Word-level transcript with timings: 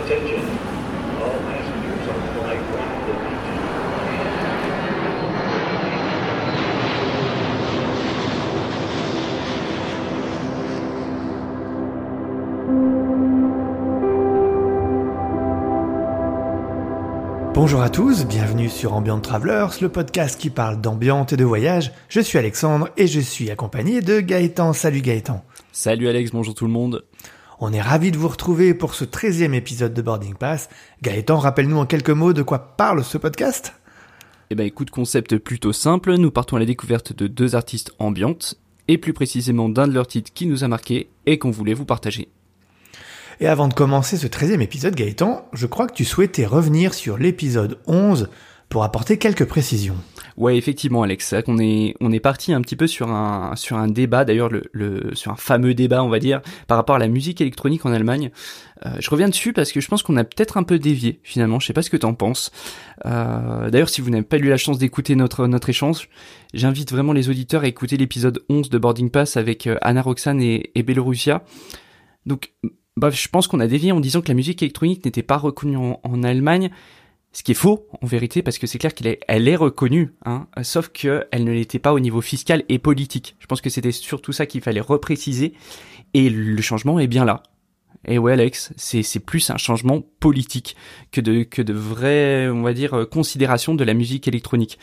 Attention. 0.00 0.40
All 1.20 1.36
passengers 1.44 2.08
on 2.08 2.20
flight 2.32 2.62
152. 2.72 3.40
Bonjour 17.52 17.82
à 17.82 17.90
tous, 17.90 18.24
bienvenue 18.24 18.70
sur 18.70 18.94
Ambient 18.94 19.20
Travelers, 19.20 19.68
le 19.82 19.90
podcast 19.90 20.40
qui 20.40 20.48
parle 20.48 20.80
d'ambiance 20.80 21.34
et 21.34 21.36
de 21.36 21.44
voyage. 21.44 21.92
Je 22.08 22.20
suis 22.20 22.38
Alexandre 22.38 22.88
et 22.96 23.06
je 23.06 23.20
suis 23.20 23.50
accompagné 23.50 24.00
de 24.00 24.20
Gaëtan. 24.20 24.72
Salut 24.72 25.02
Gaëtan. 25.02 25.44
Salut 25.72 26.08
Alex, 26.08 26.30
bonjour 26.30 26.54
tout 26.54 26.64
le 26.64 26.72
monde. 26.72 27.04
On 27.62 27.74
est 27.74 27.82
ravis 27.82 28.10
de 28.10 28.16
vous 28.16 28.28
retrouver 28.28 28.72
pour 28.72 28.94
ce 28.94 29.04
13e 29.04 29.52
épisode 29.52 29.92
de 29.92 30.00
Boarding 30.00 30.34
Pass. 30.34 30.70
Gaëtan, 31.02 31.36
rappelle-nous 31.36 31.76
en 31.76 31.84
quelques 31.84 32.08
mots 32.08 32.32
de 32.32 32.40
quoi 32.40 32.74
parle 32.78 33.04
ce 33.04 33.18
podcast? 33.18 33.74
Eh 34.48 34.54
ben 34.54 34.64
écoute, 34.66 34.88
concept 34.88 35.36
plutôt 35.36 35.74
simple, 35.74 36.14
nous 36.14 36.30
partons 36.30 36.56
à 36.56 36.58
la 36.58 36.64
découverte 36.64 37.12
de 37.12 37.26
deux 37.26 37.54
artistes 37.54 37.92
ambiantes, 37.98 38.54
et 38.88 38.96
plus 38.96 39.12
précisément 39.12 39.68
d'un 39.68 39.86
de 39.86 39.92
leurs 39.92 40.06
titres 40.06 40.32
qui 40.32 40.46
nous 40.46 40.64
a 40.64 40.68
marqué 40.68 41.10
et 41.26 41.38
qu'on 41.38 41.50
voulait 41.50 41.74
vous 41.74 41.84
partager. 41.84 42.30
Et 43.40 43.46
avant 43.46 43.68
de 43.68 43.74
commencer 43.74 44.16
ce 44.16 44.26
13e 44.26 44.62
épisode, 44.62 44.94
Gaëtan, 44.94 45.46
je 45.52 45.66
crois 45.66 45.86
que 45.86 45.92
tu 45.92 46.06
souhaitais 46.06 46.46
revenir 46.46 46.94
sur 46.94 47.18
l'épisode 47.18 47.78
11 47.86 48.30
pour 48.70 48.84
apporter 48.84 49.18
quelques 49.18 49.44
précisions. 49.44 49.96
Ouais, 50.36 50.56
effectivement, 50.56 51.02
Alex, 51.02 51.34
vrai 51.34 51.42
qu'on 51.42 51.58
est 51.58 51.96
on 52.00 52.12
est 52.12 52.20
parti 52.20 52.54
un 52.54 52.62
petit 52.62 52.76
peu 52.76 52.86
sur 52.86 53.10
un 53.10 53.56
sur 53.56 53.76
un 53.76 53.88
débat, 53.88 54.24
d'ailleurs 54.24 54.48
le, 54.48 54.62
le 54.72 55.14
sur 55.14 55.32
un 55.32 55.36
fameux 55.36 55.74
débat, 55.74 56.02
on 56.04 56.08
va 56.08 56.20
dire, 56.20 56.40
par 56.68 56.78
rapport 56.78 56.94
à 56.94 56.98
la 57.00 57.08
musique 57.08 57.40
électronique 57.40 57.84
en 57.84 57.92
Allemagne. 57.92 58.30
Euh, 58.86 58.90
je 59.00 59.10
reviens 59.10 59.28
dessus 59.28 59.52
parce 59.52 59.72
que 59.72 59.80
je 59.80 59.88
pense 59.88 60.02
qu'on 60.02 60.16
a 60.16 60.24
peut-être 60.24 60.56
un 60.56 60.62
peu 60.62 60.78
dévié 60.78 61.20
finalement. 61.24 61.58
Je 61.58 61.66
sais 61.66 61.72
pas 61.72 61.82
ce 61.82 61.90
que 61.90 61.96
t'en 61.96 62.14
penses. 62.14 62.52
Euh, 63.04 63.70
d'ailleurs, 63.70 63.90
si 63.90 64.00
vous 64.00 64.08
n'avez 64.08 64.22
pas 64.22 64.38
eu 64.38 64.48
la 64.48 64.56
chance 64.56 64.78
d'écouter 64.78 65.16
notre 65.16 65.48
notre 65.48 65.68
échange, 65.68 66.08
j'invite 66.54 66.92
vraiment 66.92 67.12
les 67.12 67.28
auditeurs 67.28 67.64
à 67.64 67.66
écouter 67.66 67.96
l'épisode 67.96 68.42
11 68.48 68.70
de 68.70 68.78
Boarding 68.78 69.10
Pass 69.10 69.36
avec 69.36 69.66
euh, 69.66 69.76
Anna 69.82 70.00
Roxane 70.00 70.40
et, 70.40 70.70
et 70.76 70.84
Belorussia. 70.84 71.42
Donc 72.24 72.52
Bref, 72.96 73.18
je 73.18 73.28
pense 73.28 73.46
qu'on 73.46 73.60
a 73.60 73.66
dévié 73.66 73.92
en 73.92 74.00
disant 74.00 74.20
que 74.20 74.28
la 74.28 74.34
musique 74.34 74.62
électronique 74.62 75.04
n'était 75.04 75.22
pas 75.22 75.38
reconnue 75.38 75.76
en, 75.76 76.00
en, 76.02 76.22
Allemagne, 76.22 76.70
ce 77.32 77.42
qui 77.42 77.52
est 77.52 77.54
faux 77.54 77.86
en 78.00 78.06
vérité 78.06 78.42
parce 78.42 78.58
que 78.58 78.66
c'est 78.66 78.78
clair 78.78 78.94
qu'elle 78.94 79.48
est, 79.48 79.56
reconnue, 79.56 80.14
hein, 80.24 80.46
sauf 80.62 80.88
qu'elle 80.88 81.44
ne 81.44 81.52
l'était 81.52 81.78
pas 81.78 81.92
au 81.92 82.00
niveau 82.00 82.20
fiscal 82.20 82.64
et 82.68 82.78
politique. 82.78 83.36
Je 83.38 83.46
pense 83.46 83.60
que 83.60 83.70
c'était 83.70 83.92
surtout 83.92 84.32
ça 84.32 84.46
qu'il 84.46 84.60
fallait 84.60 84.80
repréciser 84.80 85.54
et 86.14 86.28
le 86.28 86.60
changement 86.62 86.98
est 86.98 87.06
bien 87.06 87.24
là. 87.24 87.42
Et 88.06 88.18
ouais 88.18 88.32
Alex, 88.32 88.72
c'est 88.76 89.20
plus 89.20 89.50
un 89.50 89.58
changement 89.58 90.02
politique 90.20 90.74
que 91.12 91.20
de 91.20 91.42
que 91.42 91.60
vraies 91.70 92.48
on 92.48 92.62
va 92.62 92.72
dire 92.72 93.06
considération 93.10 93.74
de 93.74 93.84
la 93.84 93.94
musique 93.94 94.26
électronique. 94.26 94.78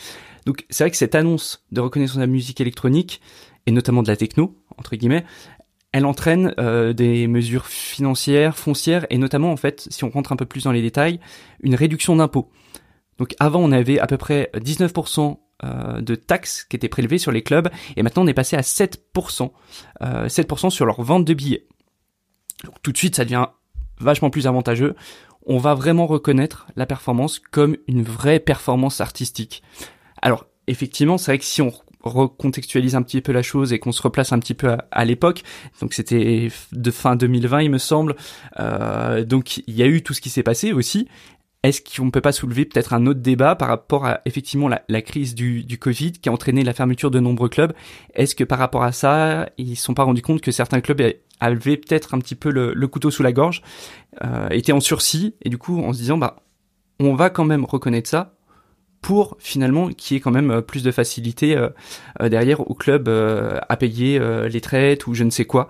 Donc 0.46 0.66
c'est 0.70 0.84
vrai 0.84 0.92
que 0.92 0.98
cette 0.98 1.16
annonce 1.16 1.66
de 1.72 1.82
reconnaissance 1.82 2.18
de 2.18 2.22
la 2.22 2.28
musique 2.28 2.62
électronique 2.62 3.20
et 3.66 3.72
notamment 3.72 4.04
de 4.04 4.08
la 4.08 4.16
techno 4.16 4.56
entre 4.78 4.96
guillemets, 4.96 5.26
elle 5.98 6.06
entraîne 6.06 6.54
euh, 6.60 6.94
des 6.94 7.26
mesures 7.28 7.66
financières, 7.66 8.56
foncières, 8.56 9.08
et 9.10 9.18
notamment, 9.18 9.52
en 9.52 9.58
fait, 9.58 9.88
si 9.90 10.04
on 10.04 10.10
rentre 10.10 10.32
un 10.32 10.36
peu 10.36 10.46
plus 10.46 10.64
dans 10.64 10.72
les 10.72 10.84
détails, 10.84 11.20
une 11.62 11.74
réduction 11.74 12.16
d'impôts. 12.16 12.52
Donc 13.18 13.34
avant, 13.40 13.62
on 13.62 13.72
avait 13.72 13.98
à 13.98 14.06
peu 14.06 14.18
près 14.18 14.52
19% 14.54 15.40
euh, 15.64 16.02
de 16.02 16.14
taxes 16.14 16.66
qui 16.66 16.76
étaient 16.76 16.88
prélevées 16.88 17.18
sur 17.18 17.32
les 17.32 17.42
clubs, 17.42 17.70
et 17.96 18.04
maintenant 18.04 18.24
on 18.24 18.28
est 18.28 18.36
passé 18.36 18.56
à 18.56 18.62
7%, 18.62 19.50
euh, 20.04 20.28
7% 20.28 20.70
sur 20.70 20.86
leur 20.86 21.02
vente 21.02 21.26
de 21.26 21.34
billets. 21.34 21.66
Donc 22.64 22.76
tout 22.84 22.92
de 22.92 22.98
suite, 22.98 23.16
ça 23.16 23.24
devient 23.24 23.48
vachement 24.00 24.30
plus 24.30 24.46
avantageux. 24.46 24.96
On 25.48 25.58
va 25.58 25.74
vraiment 25.74 26.06
reconnaître 26.06 26.68
la 26.76 26.86
performance 26.86 27.40
comme 27.40 27.76
une 27.88 28.04
vraie 28.04 28.40
performance 28.40 29.02
artistique. 29.02 29.64
Alors 30.22 30.46
effectivement, 30.68 31.18
c'est 31.18 31.32
vrai 31.32 31.40
que 31.40 31.46
si 31.46 31.64
on 31.64 31.72
recontextualise 32.04 32.96
un 32.96 33.02
petit 33.02 33.22
peu 33.22 33.32
la 33.32 33.42
chose 33.42 33.74
et 33.74 33.80
qu'on 33.80 33.92
se 33.92 34.02
replace 34.02 34.32
un 34.32 34.40
petit 34.40 34.54
peu 34.54 34.78
à, 34.92 35.06
l'époque. 35.06 35.44
Donc 35.82 35.94
c'était 35.94 36.50
de 36.72 36.92
fin 36.92 37.16
2020, 37.16 37.64
il 37.64 37.72
me 37.72 37.78
semble. 37.78 38.16
Euh, 38.60 39.24
donc 39.24 39.58
il 39.58 39.76
y 39.76 39.84
a 39.84 39.88
eu 39.88 40.02
tout 40.02 40.14
ce 40.14 40.22
qui 40.22 40.30
s'est 40.30 40.44
passé 40.44 40.74
aussi. 40.74 41.08
Est-ce 41.64 41.82
qu'on 41.82 42.12
peut 42.12 42.22
pas 42.22 42.32
soulever 42.32 42.66
peut-être 42.66 42.94
un 42.94 43.08
autre 43.08 43.20
débat 43.20 43.56
par 43.56 43.68
rapport 43.68 44.06
à 44.06 44.22
effectivement 44.26 44.70
la, 44.70 45.02
crise 45.02 45.34
du, 45.34 45.66
Covid 45.80 46.14
qui 46.14 46.30
a 46.30 46.32
entraîné 46.32 46.64
la 46.64 46.74
fermeture 46.74 47.12
de 47.12 47.20
nombreux 47.20 47.50
clubs? 47.50 47.74
Est-ce 48.14 48.36
que 48.36 48.44
par 48.44 48.60
rapport 48.60 48.84
à 48.84 48.92
ça, 48.92 49.50
ils 49.58 49.72
ne 49.72 49.76
se 49.76 49.84
sont 49.84 49.96
pas 49.96 50.04
rendus 50.04 50.22
compte 50.22 50.40
que 50.40 50.52
certains 50.52 50.82
clubs 50.82 51.02
avaient 51.40 51.78
peut-être 51.78 52.14
un 52.14 52.20
petit 52.20 52.36
peu 52.36 52.52
le, 52.52 52.74
le 52.74 52.88
couteau 52.88 53.12
sous 53.12 53.24
la 53.24 53.32
gorge, 53.32 53.64
euh, 54.24 54.50
étaient 54.50 54.72
en 54.72 54.80
sursis 54.80 55.36
et 55.42 55.50
du 55.50 55.58
coup 55.58 55.82
en 55.82 55.94
se 55.94 55.98
disant 56.00 56.18
bah 56.18 56.38
on 57.00 57.16
va 57.16 57.30
quand 57.30 57.46
même 57.46 57.66
reconnaître 57.66 58.10
ça, 58.10 58.37
pour 59.02 59.38
finalement 59.40 59.90
qu'il 59.90 60.16
y 60.16 60.18
ait 60.18 60.22
quand 60.22 60.32
même 60.32 60.62
plus 60.62 60.84
de 60.84 60.92
facilité 60.92 61.58
euh, 62.22 62.30
derrière 62.30 62.60
au 62.70 62.74
club 62.74 63.08
euh, 63.08 63.60
à 63.70 63.78
payer 63.78 64.20
euh, 64.20 64.48
les 64.48 64.62
traites 64.62 65.08
ou 65.08 65.14
je 65.14 65.24
ne 65.24 65.30
sais 65.30 65.46
quoi. 65.46 65.70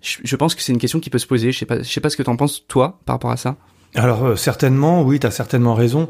Je, 0.00 0.18
je 0.24 0.36
pense 0.36 0.54
que 0.54 0.62
c'est 0.62 0.72
une 0.72 0.78
question 0.78 1.00
qui 1.00 1.10
peut 1.10 1.18
se 1.18 1.26
poser. 1.26 1.52
Je 1.52 1.58
sais 1.58 1.84
sais 1.84 2.00
pas 2.00 2.10
ce 2.10 2.16
que 2.16 2.22
t'en 2.22 2.36
penses 2.36 2.66
toi 2.66 3.00
par 3.04 3.14
rapport 3.14 3.30
à 3.30 3.36
ça. 3.36 3.56
Alors 3.94 4.38
certainement, 4.38 5.02
oui, 5.02 5.18
t'as 5.18 5.30
certainement 5.30 5.74
raison. 5.74 6.08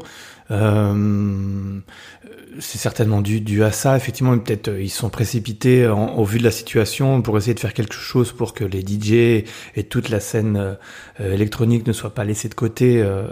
Euh, 0.51 1.79
c'est 2.59 2.77
certainement 2.77 3.21
dû, 3.21 3.41
dû 3.41 3.63
à 3.63 3.71
ça. 3.71 3.95
Effectivement, 3.95 4.37
peut-être 4.37 4.69
ils 4.77 4.89
sont 4.89 5.09
précipités 5.09 5.87
en, 5.87 6.15
au 6.15 6.25
vu 6.25 6.39
de 6.39 6.43
la 6.43 6.51
situation 6.51 7.21
pour 7.21 7.37
essayer 7.37 7.53
de 7.53 7.59
faire 7.59 7.73
quelque 7.73 7.93
chose 7.93 8.31
pour 8.31 8.53
que 8.53 8.63
les 8.63 8.81
DJ 8.81 9.45
et 9.75 9.83
toute 9.89 10.09
la 10.09 10.19
scène 10.19 10.77
euh, 11.19 11.33
électronique 11.33 11.87
ne 11.87 11.93
soient 11.93 12.13
pas 12.13 12.23
laissés 12.23 12.49
de 12.49 12.53
côté 12.53 13.01
euh, 13.01 13.27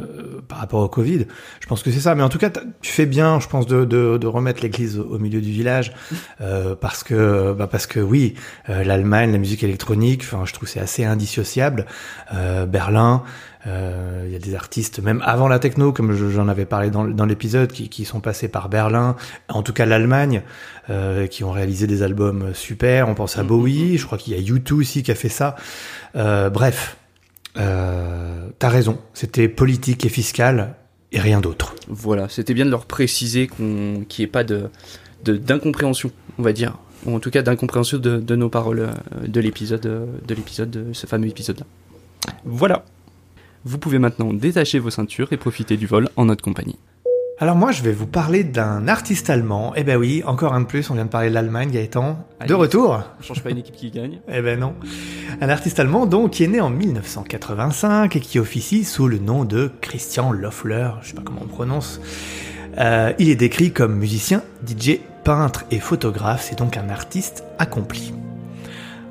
par 0.48 0.60
rapport 0.60 0.82
au 0.82 0.88
Covid. 0.88 1.26
Je 1.60 1.68
pense 1.68 1.84
que 1.84 1.92
c'est 1.92 2.00
ça. 2.00 2.16
Mais 2.16 2.24
en 2.24 2.30
tout 2.30 2.38
cas, 2.38 2.50
tu 2.82 2.92
fais 2.92 3.06
bien, 3.06 3.40
je 3.40 3.48
pense, 3.48 3.68
de, 3.68 3.84
de, 3.84 4.18
de 4.18 4.28
remettre 4.28 4.62
l'église 4.62 4.98
au, 4.98 5.04
au, 5.04 5.20
milieu 5.20 5.42
du 5.42 5.52
village 5.52 5.94
euh, 6.42 6.76
parce 6.76 7.04
que 7.04 7.54
bah 7.54 7.68
parce 7.68 7.88
que 7.88 8.00
oui, 8.00 8.36
l'Allemagne, 8.68 9.32
la 9.32 9.38
musique 9.38 9.64
électronique, 9.64 10.22
enfin, 10.24 10.44
je 10.46 10.54
trouve 10.54 10.68
c'est 10.68 10.80
assez 10.80 11.04
indissociable. 11.04 11.86
Berlin. 12.68 13.24
Il 13.66 13.72
euh, 13.72 14.30
y 14.32 14.36
a 14.38 14.40
des 14.40 14.56
artistes, 14.56 15.00
même 15.00 15.22
avant 15.26 15.50
la 15.50 15.60
techno, 15.60 15.92
comme 15.92 16.14
j'en 16.14 16.48
avais 16.48 16.66
parlé 16.66 16.90
dans, 16.90 17.04
dans 17.04 17.26
l'épisode, 17.26 17.74
qui, 17.74 17.90
qui, 17.90 18.06
sont 18.06 18.22
passés 18.22 18.48
par 18.48 18.70
Berlin, 18.70 19.18
en 19.50 19.64
tout 19.64 19.74
cas 19.74 19.86
l'Allemagne, 19.86 20.44
euh, 20.90 21.28
qui 21.28 21.44
ont 21.44 21.52
réalisé 21.52 21.86
des 21.86 22.02
albums 22.02 22.54
super. 22.54 23.10
On 23.10 23.16
pense 23.16 23.38
à 23.38 23.44
Bowie, 23.44 23.98
je 23.98 24.06
crois 24.06 24.18
qu'il 24.18 24.34
y 24.34 24.38
a 24.38 24.56
U2 24.56 24.74
aussi 24.76 25.04
qui 25.04 25.12
a 25.12 25.16
fait 25.16 25.28
ça. 25.28 25.58
Euh, 26.16 26.50
bref, 26.50 26.96
t'as 27.56 28.70
raison, 28.70 28.98
c'était 29.14 29.50
politique 29.50 30.06
et 30.06 30.10
fiscal 30.10 30.76
et 31.12 31.20
rien 31.20 31.42
d'autre. 31.42 31.76
Voilà, 31.90 32.30
c'était 32.30 32.54
bien 32.54 32.66
de 32.66 32.72
leur 32.72 32.86
préciser 32.86 33.48
qu'on 33.48 34.06
qu'il 34.08 34.24
n'y 34.24 34.30
ait 34.30 34.32
pas 34.32 34.46
de 34.46 34.70
d'incompréhension, 35.26 36.12
on 36.38 36.44
va 36.44 36.54
dire, 36.54 36.78
ou 37.06 37.14
en 37.14 37.20
tout 37.20 37.30
cas 37.30 37.42
d'incompréhension 37.42 37.98
de, 37.98 38.20
de, 38.20 38.36
nos 38.38 38.48
paroles 38.48 38.88
de 39.28 39.42
l'épisode 39.42 39.82
de 39.82 40.34
l'épisode 40.34 40.70
de 40.72 40.94
ce 40.94 41.08
fameux 41.08 41.28
épisode 41.28 41.60
là. 41.60 41.66
Voilà. 42.46 42.86
Vous 43.66 43.78
pouvez 43.78 44.00
maintenant 44.00 44.34
détacher 44.34 44.80
vos 44.80 44.90
ceintures 44.90 45.34
et 45.34 45.38
profiter 45.38 45.76
du 45.76 45.86
vol 45.86 46.10
en 46.16 46.26
notre 46.26 46.44
compagnie. 46.44 46.80
Alors 47.42 47.56
moi, 47.56 47.72
je 47.72 47.84
vais 47.84 47.94
vous 47.94 48.06
parler 48.06 48.44
d'un 48.44 48.88
artiste 48.90 49.30
allemand. 49.30 49.74
Eh 49.76 49.84
ben 49.84 49.98
oui, 49.98 50.24
encore 50.26 50.54
un 50.54 50.62
de 50.62 50.66
plus, 50.66 50.90
on 50.90 50.94
vient 50.94 51.06
de 51.06 51.10
parler 51.10 51.30
de 51.30 51.34
l'Allemagne, 51.34 51.72
Gaëtan. 51.72 52.26
Allez, 52.40 52.50
de 52.50 52.54
retour 52.54 53.02
On 53.18 53.24
change 53.24 53.42
pas 53.42 53.50
une 53.50 53.58
équipe 53.58 53.76
qui 53.76 53.92
gagne 53.92 54.20
Eh 54.28 54.42
ben 54.42 54.60
non. 54.60 54.76
Un 55.40 55.48
artiste 55.48 55.80
allemand, 55.80 56.06
donc, 56.06 56.32
qui 56.32 56.44
est 56.44 56.48
né 56.48 56.60
en 56.60 56.70
1985 56.70 58.16
et 58.16 58.20
qui 58.20 58.40
officie 58.40 58.84
sous 58.84 59.08
le 59.08 59.20
nom 59.20 59.46
de 59.46 59.72
Christian 59.80 60.34
Loeffler, 60.34 60.90
je 61.02 61.10
sais 61.10 61.14
pas 61.14 61.22
comment 61.24 61.42
on 61.44 61.48
prononce. 61.48 62.02
Euh, 62.78 63.14
il 63.20 63.30
est 63.30 63.36
décrit 63.36 63.72
comme 63.72 63.96
musicien, 63.96 64.44
DJ, 64.68 65.00
peintre 65.24 65.64
et 65.72 65.80
photographe, 65.80 66.46
c'est 66.50 66.58
donc 66.58 66.76
un 66.76 66.90
artiste 66.90 67.46
accompli. 67.58 68.14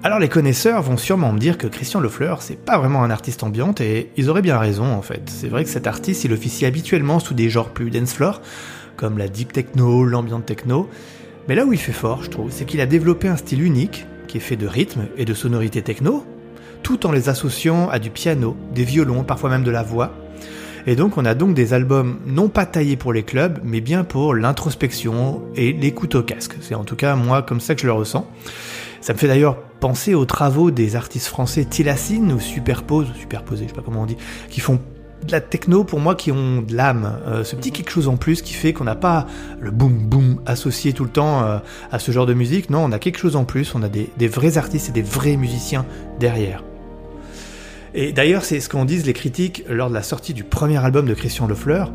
Alors 0.05 0.21
les 0.21 0.29
connaisseurs 0.29 0.81
vont 0.81 0.97
sûrement 0.97 1.33
me 1.33 1.41
dire 1.41 1.59
que 1.59 1.67
Christian 1.67 1.99
Loeffler, 1.99 2.35
c'est 2.39 2.59
pas 2.59 2.79
vraiment 2.79 3.03
un 3.03 3.11
artiste 3.11 3.43
ambiante 3.43 3.81
et 3.81 4.11
ils 4.17 4.31
auraient 4.31 4.43
bien 4.43 4.57
raison 4.57 4.85
en 4.85 5.03
fait. 5.03 5.23
C'est 5.27 5.49
vrai 5.49 5.65
que 5.65 5.71
cet 5.71 5.89
artiste, 5.89 6.23
il 6.23 6.33
officie 6.33 6.67
habituellement 6.67 7.19
sous 7.19 7.35
des 7.35 7.51
genres 7.51 7.71
plus 7.71 7.91
dance 7.91 8.15
floor, 8.15 8.41
comme 8.97 9.19
la 9.19 9.27
deep 9.27 9.53
techno, 9.53 10.05
l'ambient 10.05 10.41
techno. 10.41 10.89
Mais 11.49 11.57
là 11.57 11.65
où 11.65 11.73
il 11.73 11.81
fait 11.81 11.93
fort, 11.93 12.23
je 12.23 12.31
trouve, 12.31 12.53
c'est 12.53 12.65
qu'il 12.65 12.81
a 12.81 12.87
développé 12.87 13.27
un 13.27 13.37
style 13.37 13.61
unique, 13.61 14.07
qui 14.29 14.37
est 14.37 14.41
fait 14.41 14.55
de 14.55 14.69
rythme 14.69 15.07
et 15.17 15.25
de 15.25 15.35
sonorité 15.35 15.83
techno, 15.83 16.25
tout 16.85 17.05
en 17.05 17.11
les 17.11 17.29
associant 17.29 17.89
à 17.89 17.99
du 17.99 18.11
piano, 18.11 18.57
des 18.73 18.85
violons, 18.85 19.25
parfois 19.25 19.51
même 19.51 19.65
de 19.65 19.73
la 19.73 19.83
voix. 19.83 20.15
Et 20.87 20.95
donc 20.95 21.19
on 21.19 21.25
a 21.25 21.35
donc 21.35 21.55
des 21.55 21.75
albums 21.75 22.21
non 22.25 22.49
pas 22.49 22.67
taillés 22.67 22.97
pour 22.97 23.13
les 23.13 23.25
clubs, 23.25 23.59
mais 23.65 23.81
bien 23.81 24.05
pour 24.05 24.33
l'introspection 24.37 25.43
et 25.57 25.73
l'écoute 25.73 26.15
au 26.15 26.23
casque. 26.23 26.55
C'est 26.61 26.77
en 26.77 26.85
tout 26.85 26.97
cas 26.97 27.17
moi 27.17 27.43
comme 27.43 27.61
ça 27.61 27.75
que 27.75 27.81
je 27.81 27.87
le 27.87 27.93
ressens. 27.93 28.31
Ça 29.01 29.13
me 29.13 29.19
fait 29.19 29.29
d'ailleurs 29.29 29.57
penser 29.81 30.15
aux 30.15 30.25
travaux 30.25 30.71
des 30.71 30.97
artistes 30.97 31.29
français 31.29 31.65
Tilassine 31.65 32.33
ou 32.33 32.41
Superpose, 32.41 33.09
Superposé, 33.19 33.65
je 33.65 33.69
sais 33.69 33.75
pas 33.75 33.83
comment 33.85 34.03
on 34.03 34.07
dit, 34.07 34.17
qui 34.51 34.61
font 34.61 34.81
de 35.27 35.33
la 35.33 35.41
techno 35.41 35.85
pour 35.85 36.01
moi 36.01 36.15
qui 36.15 36.31
ont 36.31 36.63
de 36.63 36.75
l'âme, 36.75 37.19
euh, 37.27 37.45
ce 37.45 37.57
petit 37.57 37.73
quelque 37.73 37.91
chose 37.91 38.09
en 38.09 38.17
plus 38.17 38.41
qui 38.43 38.55
fait 38.55 38.73
qu'on 38.73 38.85
n'a 38.85 38.95
pas 38.95 39.27
le 39.61 39.71
boom 39.71 40.07
boom 40.07 40.41
associé 40.47 40.93
tout 40.93 41.05
le 41.05 41.11
temps 41.11 41.43
euh, 41.43 41.59
à 41.91 41.99
ce 41.99 42.13
genre 42.13 42.27
de 42.27 42.35
musique, 42.35 42.71
non, 42.71 42.85
on 42.85 42.93
a 42.93 42.99
quelque 42.99 43.19
chose 43.19 43.37
en 43.37 43.45
plus, 43.45 43.75
on 43.75 43.83
a 43.83 43.89
des, 43.89 44.11
des 44.17 44.29
vrais 44.29 44.59
artistes 44.59 44.89
et 44.89 44.93
des 44.93 45.03
vrais 45.03 45.37
musiciens 45.37 45.85
derrière. 46.21 46.63
Et 47.95 48.13
d'ailleurs, 48.13 48.45
c'est 48.45 48.61
ce 48.61 48.69
qu'en 48.69 48.85
disent 48.85 49.07
les 49.07 49.13
critiques 49.13 49.65
lors 49.69 49.89
de 49.89 49.95
la 49.95 50.03
sortie 50.03 50.35
du 50.35 50.45
premier 50.45 50.77
album 50.77 51.07
de 51.07 51.15
Christian 51.15 51.47
Lefleur. 51.47 51.93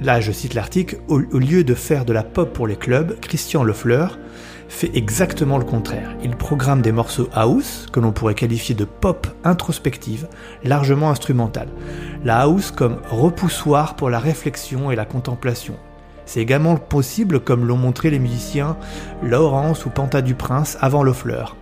Là, 0.00 0.20
je 0.20 0.32
cite 0.32 0.54
l'article, 0.54 0.98
au, 1.08 1.20
au 1.20 1.38
lieu 1.38 1.64
de 1.64 1.74
faire 1.74 2.04
de 2.04 2.12
la 2.12 2.22
pop 2.22 2.52
pour 2.52 2.66
les 2.66 2.76
clubs, 2.76 3.18
Christian 3.20 3.62
Lefleur 3.62 4.18
fait 4.72 4.90
exactement 4.94 5.58
le 5.58 5.64
contraire. 5.64 6.16
Il 6.24 6.30
programme 6.36 6.82
des 6.82 6.92
morceaux 6.92 7.28
house, 7.34 7.86
que 7.92 8.00
l'on 8.00 8.12
pourrait 8.12 8.34
qualifier 8.34 8.74
de 8.74 8.84
pop 8.84 9.26
introspective, 9.44 10.26
largement 10.64 11.10
instrumentale. 11.10 11.68
La 12.24 12.40
house 12.40 12.70
comme 12.70 12.96
repoussoir 13.10 13.96
pour 13.96 14.10
la 14.10 14.18
réflexion 14.18 14.90
et 14.90 14.96
la 14.96 15.04
contemplation. 15.04 15.74
C'est 16.24 16.40
également 16.40 16.76
possible 16.76 17.40
comme 17.40 17.66
l'ont 17.66 17.76
montré 17.76 18.08
les 18.10 18.18
musiciens 18.18 18.76
Laurence 19.22 19.84
ou 19.86 19.90
Panta 19.90 20.22
du 20.22 20.34
Prince 20.34 20.78
avant 20.80 21.02
Lofleur. 21.02 21.56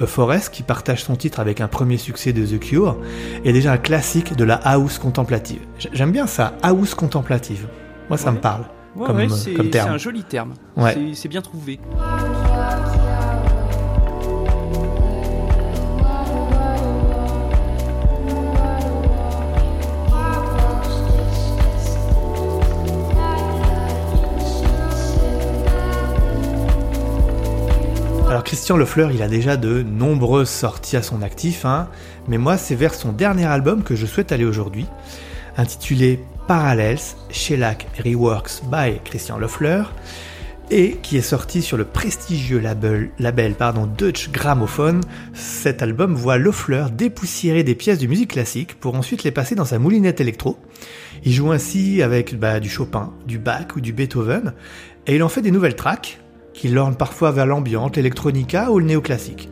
A 0.00 0.06
Forest, 0.06 0.52
qui 0.52 0.62
partage 0.64 1.04
son 1.04 1.14
titre 1.16 1.38
avec 1.40 1.60
un 1.60 1.68
premier 1.68 1.96
succès 1.98 2.32
de 2.32 2.44
The 2.44 2.58
Cure, 2.58 2.96
est 3.44 3.52
déjà 3.52 3.72
un 3.72 3.76
classique 3.78 4.34
de 4.36 4.44
la 4.44 4.56
house 4.56 4.98
contemplative. 4.98 5.60
J'aime 5.92 6.10
bien 6.10 6.26
ça, 6.26 6.54
house 6.62 6.94
contemplative. 6.94 7.68
Moi, 8.08 8.18
ça 8.18 8.28
Ouais. 8.30 8.34
me 8.36 8.40
parle. 8.40 8.64
Ouais, 8.96 9.06
comme, 9.06 9.16
ouais, 9.16 9.24
euh, 9.24 9.28
c'est 9.34 9.54
comme 9.54 9.66
c'est 9.66 9.70
terme. 9.70 9.90
un 9.94 9.98
joli 9.98 10.22
terme. 10.24 10.54
C'est 11.14 11.28
bien 11.28 11.42
trouvé. 11.42 11.78
Christian 28.54 28.76
Lefleur, 28.76 29.10
il 29.10 29.20
a 29.20 29.26
déjà 29.26 29.56
de 29.56 29.82
nombreuses 29.82 30.48
sorties 30.48 30.96
à 30.96 31.02
son 31.02 31.22
actif, 31.22 31.64
hein, 31.64 31.88
mais 32.28 32.38
moi 32.38 32.56
c'est 32.56 32.76
vers 32.76 32.94
son 32.94 33.10
dernier 33.10 33.46
album 33.46 33.82
que 33.82 33.96
je 33.96 34.06
souhaite 34.06 34.30
aller 34.30 34.44
aujourd'hui, 34.44 34.86
intitulé 35.56 36.20
Parallels, 36.46 37.00
Shellac 37.30 37.88
Reworks 38.04 38.62
by 38.70 39.00
Christian 39.04 39.38
Lefleur, 39.38 39.92
et 40.70 40.98
qui 41.02 41.16
est 41.16 41.20
sorti 41.20 41.62
sur 41.62 41.76
le 41.76 41.84
prestigieux 41.84 42.60
label, 42.60 43.10
label 43.18 43.54
pardon, 43.54 43.86
Deutsche. 43.86 44.30
Cet 45.32 45.82
album 45.82 46.14
voit 46.14 46.38
Lefleur 46.38 46.90
dépoussiérer 46.90 47.64
des 47.64 47.74
pièces 47.74 47.98
de 47.98 48.06
musique 48.06 48.30
classique 48.30 48.78
pour 48.78 48.94
ensuite 48.94 49.24
les 49.24 49.32
passer 49.32 49.56
dans 49.56 49.64
sa 49.64 49.80
moulinette 49.80 50.20
électro. 50.20 50.60
Il 51.24 51.32
joue 51.32 51.50
ainsi 51.50 52.02
avec 52.02 52.38
bah, 52.38 52.60
du 52.60 52.70
Chopin, 52.70 53.12
du 53.26 53.40
Bach 53.40 53.74
ou 53.74 53.80
du 53.80 53.92
Beethoven, 53.92 54.52
et 55.08 55.16
il 55.16 55.24
en 55.24 55.28
fait 55.28 55.42
des 55.42 55.50
nouvelles 55.50 55.74
tracks 55.74 56.20
qui 56.54 56.68
lornent 56.68 56.96
parfois 56.96 57.32
vers 57.32 57.44
l'ambiante, 57.44 57.96
l'électronica 57.96 58.70
ou 58.70 58.78
le 58.78 58.86
néoclassique. 58.86 59.50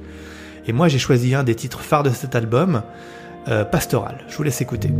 Et 0.67 0.73
moi 0.73 0.89
j'ai 0.89 0.99
choisi 0.99 1.35
un 1.35 1.45
des 1.45 1.55
titres 1.55 1.81
phares 1.81 2.05
de 2.05 2.11
cet 2.11 2.35
album, 2.35 2.83
euh, 3.49 3.65
Pastoral. 3.65 4.25
Je 4.29 4.37
vous 4.37 4.45
laisse 4.45 4.61
écouter. 4.61 4.91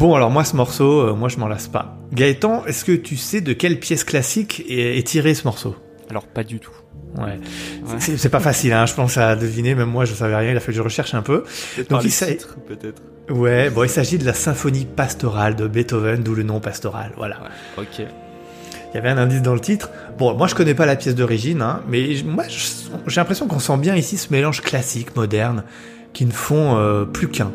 Bon, 0.00 0.14
alors 0.14 0.30
moi, 0.30 0.44
ce 0.44 0.56
morceau, 0.56 1.00
euh, 1.08 1.14
moi, 1.14 1.28
je 1.28 1.36
m'en 1.36 1.46
lasse 1.46 1.68
pas. 1.68 1.98
Gaëtan, 2.12 2.64
est-ce 2.64 2.84
que 2.86 2.92
tu 2.92 3.16
sais 3.18 3.42
de 3.42 3.52
quelle 3.52 3.78
pièce 3.78 4.02
classique 4.02 4.64
est, 4.68 4.96
est 4.98 5.06
tiré 5.06 5.34
ce 5.34 5.44
morceau? 5.44 5.76
Alors 6.08 6.26
pas 6.26 6.42
du 6.42 6.58
tout. 6.58 6.72
Ouais. 7.18 7.24
Ouais. 7.86 7.98
C'est 8.16 8.30
pas 8.30 8.40
facile, 8.40 8.72
hein, 8.72 8.86
je 8.86 8.94
pense 8.94 9.16
à 9.18 9.36
deviner, 9.36 9.74
même 9.74 9.90
moi 9.90 10.06
je 10.06 10.14
savais 10.14 10.34
rien, 10.34 10.52
il 10.52 10.56
a 10.56 10.60
fallu 10.60 10.72
que 10.72 10.78
je 10.78 10.82
recherche 10.82 11.12
un 11.14 11.22
peu. 11.22 11.44
Donc 11.90 12.02
il 12.04 12.10
s'agit- 12.10 12.38
peut-être. 12.66 13.02
Ouais, 13.28 13.68
bon, 13.70 13.84
il 13.84 13.88
s'agit 13.90 14.16
de 14.18 14.24
la 14.24 14.32
symphonie 14.34 14.86
pastorale 14.86 15.54
de 15.54 15.68
Beethoven, 15.68 16.22
d'où 16.22 16.34
le 16.34 16.42
nom 16.44 16.58
pastoral, 16.60 17.12
voilà. 17.16 17.36
Ouais, 17.76 17.84
ok. 17.84 18.06
Il 18.92 18.94
y 18.96 18.98
avait 18.98 19.08
un 19.10 19.18
indice 19.18 19.42
dans 19.42 19.54
le 19.54 19.60
titre. 19.60 19.90
Bon, 20.18 20.34
moi 20.34 20.46
je 20.48 20.54
connais 20.56 20.74
pas 20.74 20.86
la 20.86 20.96
pièce 20.96 21.14
d'origine, 21.14 21.62
hein, 21.62 21.82
mais 21.88 22.08
moi 22.24 22.44
j'ai 22.48 23.20
l'impression 23.20 23.46
qu'on 23.46 23.60
sent 23.60 23.76
bien 23.76 23.94
ici 23.96 24.16
ce 24.16 24.32
mélange 24.32 24.62
classique, 24.62 25.14
moderne, 25.14 25.62
qui 26.12 26.24
ne 26.24 26.32
font 26.32 26.76
euh, 26.76 27.04
plus 27.04 27.28
qu'un. 27.28 27.52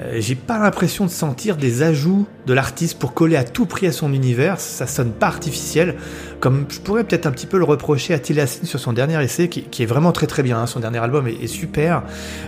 Euh, 0.00 0.16
J'ai 0.18 0.34
pas 0.34 0.58
l'impression 0.58 1.04
de 1.04 1.10
sentir 1.10 1.56
des 1.56 1.82
ajouts 1.82 2.26
de 2.46 2.52
l'artiste 2.52 2.98
pour 2.98 3.14
coller 3.14 3.36
à 3.36 3.44
tout 3.44 3.66
prix 3.66 3.86
à 3.86 3.92
son 3.92 4.12
univers, 4.12 4.58
ça 4.58 4.86
sonne 4.86 5.12
pas 5.12 5.26
artificiel, 5.26 5.94
comme 6.40 6.66
je 6.68 6.80
pourrais 6.80 7.04
peut-être 7.04 7.26
un 7.26 7.30
petit 7.30 7.46
peu 7.46 7.58
le 7.58 7.64
reprocher 7.64 8.12
à 8.12 8.18
Tilassine 8.18 8.66
sur 8.66 8.80
son 8.80 8.92
dernier 8.92 9.22
essai, 9.22 9.48
qui, 9.48 9.82
est 9.82 9.86
vraiment 9.86 10.12
très 10.12 10.26
très 10.26 10.42
bien, 10.42 10.58
hein, 10.58 10.66
son 10.66 10.80
dernier 10.80 10.98
album 10.98 11.28
est, 11.28 11.42
est 11.42 11.46
super, 11.46 12.02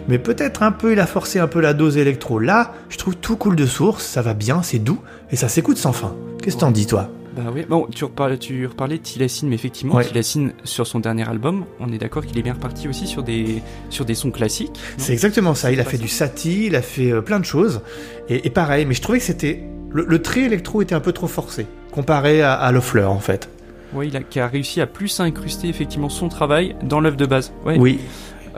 mais 0.09 0.19
peut-être 0.19 0.63
un 0.63 0.73
peu 0.73 0.93
il 0.93 1.01
a 1.01 1.07
forcé 1.07 1.39
un 1.39 1.47
peu 1.47 1.61
la 1.61 1.73
dose 1.73 1.97
électro. 1.97 2.39
Là, 2.39 2.75
je 2.89 2.99
trouve 2.99 3.17
tout 3.17 3.37
cool 3.37 3.57
de 3.57 3.67
source, 3.67 4.05
ça 4.05 4.23
va 4.23 4.35
bien, 4.35 4.63
c'est 4.63 4.79
doux, 4.79 5.01
et 5.31 5.37
ça 5.37 5.49
s'écoute 5.49 5.79
sans 5.79 5.93
fin. 5.93 6.15
Qu'est-ce 6.43 6.57
que 6.57 6.61
t'en 6.61 6.71
dis 6.71 6.87
toi? 6.87 7.11
Bah 7.37 7.43
oui, 7.55 7.67
bon, 7.69 7.87
tu 7.95 8.05
reparlais, 8.05 8.39
tu 8.39 8.67
reparlais 8.67 8.97
de 8.97 9.03
Tilassine, 9.03 9.49
mais 9.49 9.55
effectivement, 9.57 9.95
Ouais. 9.97 10.05
Tilassine, 10.05 10.53
sur 10.65 10.87
son 10.87 11.01
dernier 11.01 11.29
album, 11.29 11.65
on 11.81 11.93
est 11.93 11.99
d'accord 11.99 12.25
qu'il 12.25 12.39
est 12.39 12.43
bien 12.43 12.55
reparti 12.55 12.89
aussi 12.89 13.07
sur 13.07 13.23
des, 13.23 13.63
sur 13.91 14.05
des 14.07 14.15
sons 14.15 14.31
classiques. 14.31 14.79
C'est 14.97 15.13
exactement 15.13 15.55
ça. 15.55 15.71
Il 15.71 15.79
a 15.81 15.85
fait 15.85 15.99
ça. 15.99 16.03
du 16.03 16.09
Satie, 16.09 16.67
il 16.67 16.77
a 16.77 16.83
fait 16.83 17.13
euh, 17.13 17.21
plein 17.21 17.39
de 17.39 17.45
choses. 17.45 17.83
Et, 18.31 18.47
et 18.47 18.51
pareil, 18.51 18.87
mais 18.87 18.95
je 18.95 19.03
trouvais 19.03 19.19
que 19.19 19.25
c'était. 19.25 19.63
Le, 19.91 20.05
le 20.09 20.23
trait 20.23 20.43
électro 20.43 20.81
était 20.83 20.95
un 20.95 21.01
peu 21.01 21.13
trop 21.13 21.27
forcé, 21.29 21.67
comparé 21.93 22.41
à, 22.43 22.55
à 22.55 22.73
Loeffler 22.73 23.05
en 23.05 23.21
fait. 23.21 23.49
Ouais, 23.95 24.09
il 24.09 24.17
a, 24.17 24.21
qui 24.23 24.41
a 24.41 24.47
réussi 24.49 24.81
à 24.81 24.87
plus 24.87 25.21
incruster 25.21 25.69
effectivement 25.69 26.09
son 26.09 26.29
travail 26.29 26.75
dans 26.83 27.01
l'œuvre 27.01 27.17
de 27.17 27.27
base. 27.27 27.53
Ouais. 27.65 27.77
Oui. 27.79 28.01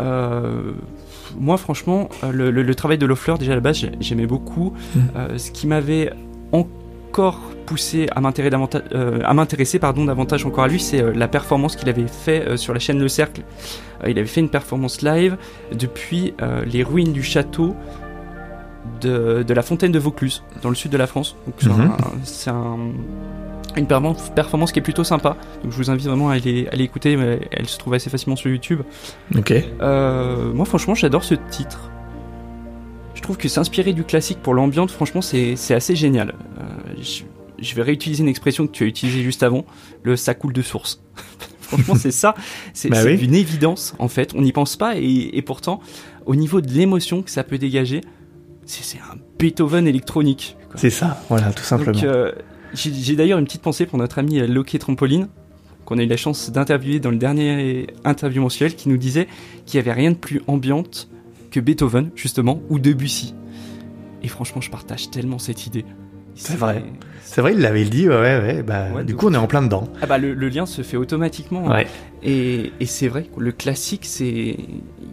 Euh, 0.01 0.73
moi, 1.37 1.57
franchement, 1.59 2.09
euh, 2.25 2.33
le, 2.33 2.51
le- 2.51 2.63
le 2.63 2.75
travail 2.75 2.97
de 2.99 3.07
Loeffler, 3.07 3.35
déjà 3.39 3.53
à 3.53 3.55
la 3.57 3.61
base, 3.61 3.77
j'ai- 3.79 3.93
j'aimais 4.01 4.27
beaucoup. 4.27 4.73
Mm. 4.95 5.01
Euh, 5.17 5.39
ce 5.39 5.51
qui 5.51 5.67
m'avait 5.67 6.13
encore 7.11 7.41
poussé 7.67 8.07
à 8.15 8.21
m'intéresser 8.21 8.51
davantage, 8.51 8.83
euh, 8.95 9.33
m'intéresser 9.35 9.79
pardon 9.79 10.05
davantage 10.05 10.45
encore 10.47 10.65
à 10.65 10.69
lui, 10.69 10.81
c'est 10.81 11.03
euh, 11.03 11.13
la 11.15 11.29
performance 11.29 11.77
qu'il 11.77 11.89
avait 11.89 12.07
fait 12.07 12.47
euh, 12.47 12.57
sur 12.57 12.73
la 12.73 12.79
chaîne 12.81 12.99
Le 12.99 13.09
Cercle. 13.09 13.43
Il 14.07 14.19
avait 14.19 14.27
fait 14.27 14.41
une 14.41 14.49
performance 14.49 15.03
live 15.03 15.37
depuis 15.73 16.33
les 16.67 16.85
ruines 16.85 17.13
du 17.13 17.23
château 17.25 17.75
de, 19.01 19.43
de 19.43 19.55
la 19.55 19.63
fontaine 19.63 19.91
de 19.93 19.99
Vaucluse, 19.99 20.45
dans 20.63 20.69
le 20.69 20.77
sud 20.77 20.93
de 20.93 20.97
la 20.97 21.07
France. 21.09 21.37
C'est 21.59 21.69
Mhm. 21.69 21.81
un- 21.81 21.97
c'est 22.23 22.51
un- 22.51 22.79
une 23.77 23.87
performance, 23.87 24.71
qui 24.73 24.79
est 24.79 24.83
plutôt 24.83 25.05
sympa. 25.05 25.37
Donc 25.63 25.73
je 25.73 25.77
vous 25.77 25.91
invite 25.91 26.07
vraiment 26.07 26.31
à 26.31 26.35
aller, 26.35 26.69
à 26.69 26.75
aller 26.75 26.85
écouter. 26.85 27.17
mais 27.17 27.41
Elle 27.51 27.67
se 27.69 27.77
trouve 27.79 27.95
assez 27.95 28.09
facilement 28.11 28.37
sur 28.37 28.51
YouTube. 28.51 28.81
Ok. 29.37 29.53
Moi, 29.81 30.65
franchement, 30.65 30.95
j'adore 30.95 31.25
ce 31.25 31.35
titre. 31.51 31.91
Je 33.15 33.21
trouve 33.23 33.37
que 33.37 33.49
s'inspirer 33.49 33.93
du 33.93 34.05
classique 34.05 34.39
pour 34.43 34.55
l'ambiance, 34.55 34.93
franchement, 34.93 35.21
c'est 35.23 35.57
c'est 35.57 35.75
assez 35.75 35.97
génial. 35.97 36.35
Euh, 36.61 36.63
je, 37.03 37.23
je 37.59 37.75
vais 37.75 37.83
réutiliser 37.83 38.23
une 38.23 38.29
expression 38.29 38.67
que 38.67 38.73
tu 38.73 38.85
as 38.85 38.87
utilisée 38.87 39.23
juste 39.23 39.43
avant, 39.43 39.65
le 40.03 40.17
ça 40.17 40.35
coule 40.35 40.53
de 40.53 40.63
source. 40.63 41.03
franchement, 41.61 41.95
c'est 41.95 42.11
ça. 42.11 42.35
C'est 42.73 42.89
Bah 42.89 43.03
oui. 43.05 43.19
une 43.23 43.35
évidence, 43.35 43.95
en 43.99 44.09
fait. 44.09 44.35
On 44.35 44.41
n'y 44.43 44.53
pense 44.53 44.77
pas, 44.77 44.97
et, 44.97 45.31
et 45.37 45.43
pourtant, 45.43 45.81
au 46.27 46.35
niveau 46.37 46.61
de 46.61 46.69
l'émotion 46.71 47.23
que 47.23 47.31
ça 47.31 47.45
peut 47.45 47.59
dégager, 47.59 48.01
c'est 48.65 48.99
un 48.99 49.17
Beethoven 49.39 49.87
électronique. 49.87 50.57
C'est 50.75 50.91
ça, 50.91 51.23
voilà, 51.29 51.53
tout 51.53 51.63
simplement. 51.63 51.99
Euh, 52.05 52.33
j'ai 52.75 53.17
d'ailleurs 53.17 53.39
une 53.39 53.47
petite 53.47 53.63
pensée 53.63 53.87
pour 53.87 53.99
notre 53.99 54.19
ami 54.19 54.41
euh, 54.41 54.47
Loki 54.47 54.79
Trampoline, 54.79 55.29
qu'on 55.87 55.99
a 55.99 56.03
eu 56.03 56.07
la 56.07 56.19
chance 56.19 56.51
d'interviewer 56.53 57.01
dans 57.01 57.11
le 57.11 57.17
dernier 57.17 57.87
interview 58.05 58.43
mensuel, 58.43 58.75
qui 58.75 58.91
nous 58.91 58.99
disait 58.99 59.27
qu'il 59.65 59.81
n'y 59.81 59.89
avait 59.89 59.99
rien 59.99 60.11
de 60.11 60.17
plus 60.17 60.43
ambiante 60.47 61.09
que 61.51 61.61
Beethoven, 61.61 62.11
justement, 62.15 62.61
ou 62.69 62.79
Debussy. 62.79 63.35
Et 64.23 64.29
franchement, 64.29 64.61
je 64.61 64.71
partage 64.71 65.11
tellement 65.11 65.39
cette 65.39 65.67
idée. 65.67 65.87
C'est 66.39 66.57
vrai. 66.57 66.83
C'est 67.23 67.43
vrai, 67.43 67.53
il 67.53 67.61
l'avait 67.61 67.85
dit, 67.85 68.09
ouais, 68.09 68.15
ouais. 68.15 68.63
Bah, 68.63 68.87
Ouais, 68.95 69.05
du 69.05 69.15
coup, 69.15 69.29
on 69.29 69.35
est 69.35 69.39
en 69.39 69.47
plein 69.47 69.61
dedans. 69.63 69.87
Ah 70.01 70.07
bah 70.07 70.17
le, 70.19 70.33
le 70.35 70.49
lien 70.49 70.65
se 70.67 70.81
fait 70.83 70.97
automatiquement. 70.97 71.65
hein. 71.71 71.73
Et, 72.23 72.73
et 72.81 72.87
c'est 72.87 73.09
vrai, 73.09 73.27
le 73.37 73.53
classique, 73.53 74.05
c'est. 74.07 74.57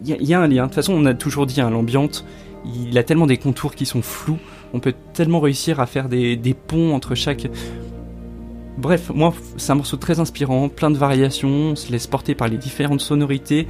Il 0.02 0.08
y, 0.08 0.12
a- 0.12 0.16
il 0.18 0.26
y 0.26 0.32
a 0.34 0.40
un 0.40 0.46
lien. 0.48 0.62
De 0.62 0.68
toute 0.68 0.74
façon, 0.76 0.94
on 0.94 1.04
a 1.04 1.12
toujours 1.14 1.44
dit, 1.46 1.60
hein, 1.60 1.68
l'ambiance, 1.70 2.24
il 2.64 2.96
a 2.96 3.02
tellement 3.04 3.26
des 3.26 3.36
contours 3.36 3.74
qui 3.74 3.84
sont 3.86 4.02
flous. 4.02 4.38
On 4.72 4.80
peut 4.80 4.94
tellement 5.12 5.40
réussir 5.40 5.78
à 5.78 5.86
faire 5.86 6.08
des, 6.08 6.36
des 6.36 6.54
ponts 6.54 6.94
entre 6.94 7.14
chaque. 7.14 7.48
Bref, 8.78 9.10
moi, 9.14 9.32
c'est 9.56 9.72
un 9.72 9.76
morceau 9.76 9.96
très 9.96 10.20
inspirant, 10.20 10.68
plein 10.68 10.90
de 10.90 10.98
variations, 10.98 11.48
on 11.48 11.76
se 11.76 11.90
laisse 11.90 12.06
porter 12.06 12.34
par 12.34 12.48
les 12.48 12.58
différentes 12.58 13.00
sonorités, 13.00 13.66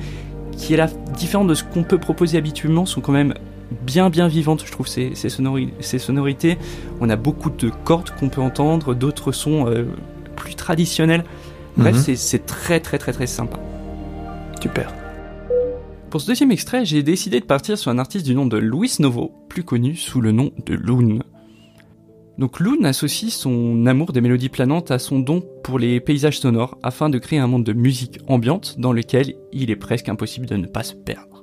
qui 0.57 0.75
est 0.75 0.77
la 0.77 0.89
différente 1.17 1.47
de 1.47 1.55
ce 1.55 1.63
qu'on 1.63 1.85
peut 1.85 1.99
proposer 1.99 2.39
habituellement, 2.39 2.87
sont 2.87 3.01
quand 3.01 3.13
même 3.13 3.35
bien 3.85 4.11
bien 4.11 4.29
vivantes, 4.29 4.63
je 4.65 4.71
trouve, 4.71 4.87
ces, 4.89 5.15
ces, 5.15 5.29
sonori- 5.29 5.71
ces 5.81 5.99
sonorités. 5.99 6.59
On 7.01 7.09
a 7.11 7.17
beaucoup 7.17 7.51
de 7.51 7.71
cordes 7.85 8.11
qu'on 8.19 8.29
peut 8.29 8.41
entendre, 8.41 8.95
d'autres 8.95 9.33
sons 9.33 9.67
euh, 9.69 9.85
plus 10.37 10.55
traditionnels. 10.55 11.25
Bref, 11.77 11.97
Mhm. 11.97 12.03
c'est- 12.03 12.17
c'est 12.17 12.47
très 12.47 12.81
très 12.81 12.99
très 12.99 13.13
très 13.13 13.27
sympa. 13.27 13.59
Super. 14.61 14.93
Pour 16.11 16.21
ce 16.21 16.27
deuxième 16.29 16.53
extrait, 16.53 16.85
j'ai 16.85 17.03
décidé 17.03 17.41
de 17.41 17.45
partir 17.45 17.77
sur 17.77 17.91
un 17.91 17.99
artiste 17.99 18.25
du 18.25 18.35
nom 18.35 18.47
de 18.47 18.57
Luis 18.57 18.95
Novo, 19.01 19.33
plus 19.49 19.65
connu 19.65 19.97
sous 19.97 20.21
le 20.21 20.33
nom 20.33 20.51
de 20.65 20.75
Loon. 20.75 21.19
Donc 22.39 22.61
Loon 22.61 22.85
associe 22.85 23.33
son 23.33 23.87
amour 23.87 24.13
des 24.13 24.21
mélodies 24.21 24.49
planantes 24.51 24.91
à 24.91 24.99
son 24.99 25.19
don 25.19 25.43
pour 25.63 25.79
les 25.79 26.01
paysages 26.01 26.39
sonores 26.39 26.77
afin 26.83 27.09
de 27.09 27.19
créer 27.19 27.39
un 27.39 27.47
monde 27.47 27.65
de 27.65 27.73
musique 27.73 28.19
ambiante 28.29 28.77
dans 28.79 28.93
lequel 28.93 29.35
il 29.53 29.71
est 29.71 29.77
presque 29.77 30.09
impossible 30.09 30.47
de 30.47 30.57
ne 30.57 30.67
pas 30.67 30.83
se 30.83 30.95
perdre. 30.95 31.36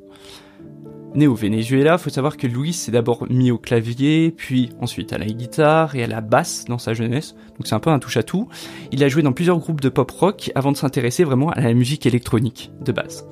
Né 1.15 1.27
au 1.27 1.36
Venezuela, 1.36 2.00
faut 2.00 2.10
savoir 2.10 2.38
que 2.38 2.48
Luis 2.48 2.74
s'est 2.74 2.91
d'abord 2.91 3.27
mis 3.29 3.51
au 3.51 3.60
clavier, 3.60 4.34
puis 4.36 4.72
ensuite 4.82 5.13
à 5.13 5.20
la 5.20 5.27
guitare 5.27 5.96
et 5.96 6.03
à 6.03 6.08
la 6.08 6.22
basse 6.22 6.65
dans 6.65 6.79
sa 6.79 6.96
jeunesse, 6.96 7.36
donc 7.58 7.67
c'est 7.67 7.75
un 7.75 7.79
peu 7.79 7.91
un 7.91 8.00
touche-à-tout. 8.00 8.48
Il 8.91 9.03
a 9.03 9.10
joué 9.10 9.22
dans 9.22 9.32
plusieurs 9.32 9.60
groupes 9.60 9.82
de 9.82 9.89
pop 9.89 10.10
rock 10.10 10.51
avant 10.55 10.72
de 10.72 10.77
s'intéresser 10.77 11.24
vraiment 11.24 11.51
à 11.51 11.62
la 11.62 11.75
musique 11.75 12.08
électronique 12.08 12.72
de 12.84 12.91
base. 12.91 13.27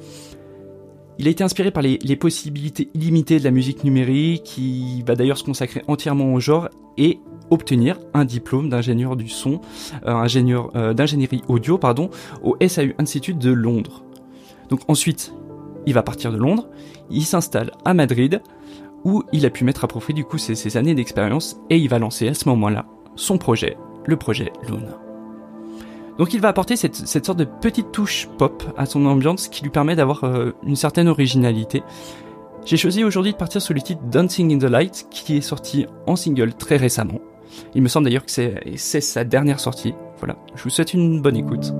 Il 1.18 1.28
a 1.28 1.32
été 1.32 1.44
inspiré 1.44 1.72
par 1.72 1.82
les, 1.82 2.16
possibilités 2.16 2.90
illimitées 2.94 3.40
de 3.40 3.44
la 3.44 3.52
musique 3.52 3.84
numérique, 3.84 4.58
il 4.60 5.04
va 5.04 5.16
d'ailleurs 5.16 5.38
se 5.38 5.44
consacrer 5.44 5.82
entièrement 5.88 6.34
au 6.34 6.40
genre 6.40 6.70
et 6.98 7.20
obtenir 7.50 8.00
un 8.14 8.26
diplôme 8.26 8.70
d'ingénieur 8.70 9.16
du 9.16 9.28
son, 9.28 9.60
euh, 10.06 10.12
ingénieur 10.14 10.72
euh, 10.76 10.94
d'ingénierie 10.94 11.42
audio, 11.48 11.80
pardon, 11.80 12.12
au 12.44 12.58
SAU 12.66 12.94
Institute 13.00 13.40
de 13.40 13.52
Londres. 13.52 14.04
Donc 14.70 14.82
ensuite, 14.88 15.34
il 15.86 15.94
va 15.94 16.04
partir 16.04 16.32
de 16.32 16.38
Londres, 16.38 16.68
il 17.10 17.26
s'installe 17.26 17.72
à 17.86 17.94
Madrid, 17.94 18.42
où 19.04 19.24
il 19.32 19.46
a 19.46 19.50
pu 19.50 19.64
mettre 19.64 19.84
à 19.84 19.88
profit 19.88 20.14
du 20.14 20.24
coup 20.24 20.38
ses, 20.38 20.78
années 20.78 20.94
d'expérience 20.94 21.58
et 21.70 21.78
il 21.78 21.90
va 21.90 22.00
lancer 22.00 22.28
à 22.28 22.34
ce 22.34 22.48
moment-là 22.50 22.86
son 23.16 23.38
projet, 23.38 23.78
le 24.06 24.16
projet 24.16 24.52
Loon. 24.70 24.88
Donc 26.18 26.34
il 26.34 26.42
va 26.42 26.50
apporter 26.50 26.76
cette, 26.76 26.96
sorte 26.96 27.38
de 27.40 27.46
petite 27.46 27.92
touche 27.92 28.28
pop 28.38 28.64
à 28.78 28.86
son 28.86 29.06
ambiance 29.06 29.48
qui 29.48 29.64
lui 29.64 29.72
permet 29.72 29.96
d'avoir 29.96 30.24
euh, 30.24 30.52
une 30.64 30.76
certaine 30.76 31.08
originalité. 31.08 31.84
J'ai 32.64 32.78
choisi 32.78 33.04
aujourd'hui 33.04 33.32
de 33.32 33.38
partir 33.38 33.62
sur 33.62 33.74
le 33.74 33.82
titre 33.82 34.02
Dancing 34.04 34.54
in 34.54 34.60
the 34.60 34.70
Light 34.70 35.08
qui 35.10 35.38
est 35.38 35.42
sorti 35.42 35.88
en 36.06 36.16
single 36.16 36.54
très 36.54 36.78
récemment. 36.78 37.20
Il 37.74 37.82
me 37.82 37.88
semble 37.88 38.06
d'ailleurs 38.06 38.26
que 38.26 38.32
c'est 38.32 39.02
sa 39.02 39.24
dernière 39.24 39.60
sortie. 39.60 39.94
Voilà, 40.20 40.38
je 40.56 40.64
vous 40.64 40.70
souhaite 40.70 40.94
une 40.94 41.22
bonne 41.22 41.38
écoute. 41.38 41.74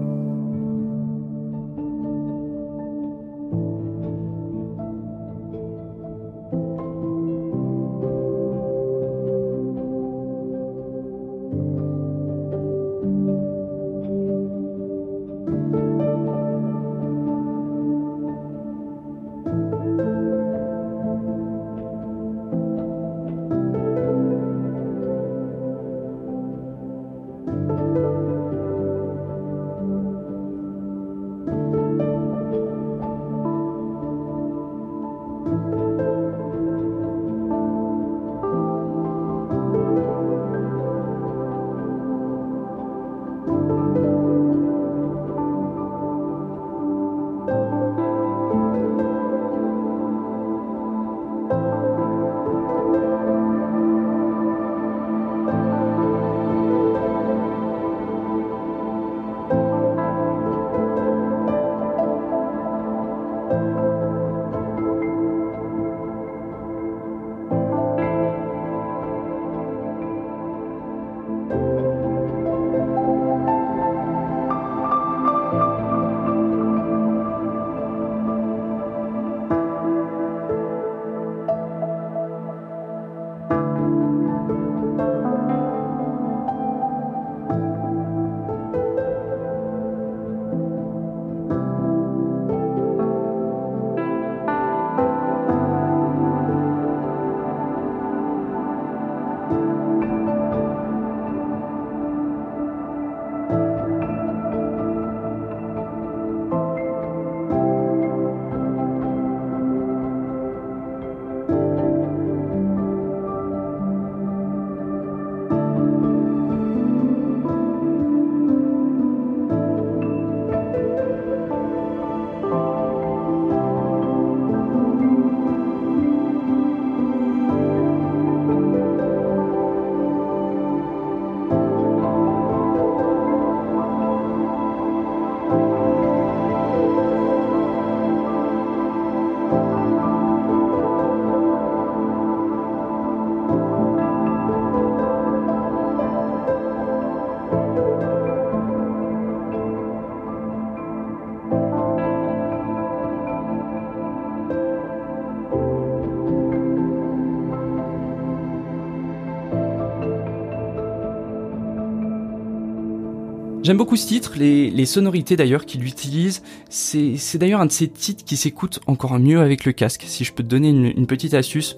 J'aime 163.64 163.78
beaucoup 163.78 163.96
ce 163.96 164.08
titre, 164.08 164.34
les, 164.38 164.86
sonorités 164.86 165.36
d'ailleurs 165.36 165.66
qu'il 165.66 165.86
utilise. 165.86 166.42
C'est, 166.70 167.38
d'ailleurs 167.38 167.62
un 167.62 167.68
de 167.68 167.72
ces 167.72 167.88
titres 167.88 168.26
qui 168.26 168.36
s'écoute 168.36 168.80
encore 168.88 169.18
mieux 169.20 169.40
avec 169.40 169.66
le 169.66 169.72
casque. 169.72 170.04
Si 170.08 170.24
je 170.24 170.34
peux 170.34 170.42
te 170.42 170.48
donner 170.48 170.70
une, 170.70 171.06
petite 171.06 171.36
astuce, 171.36 171.78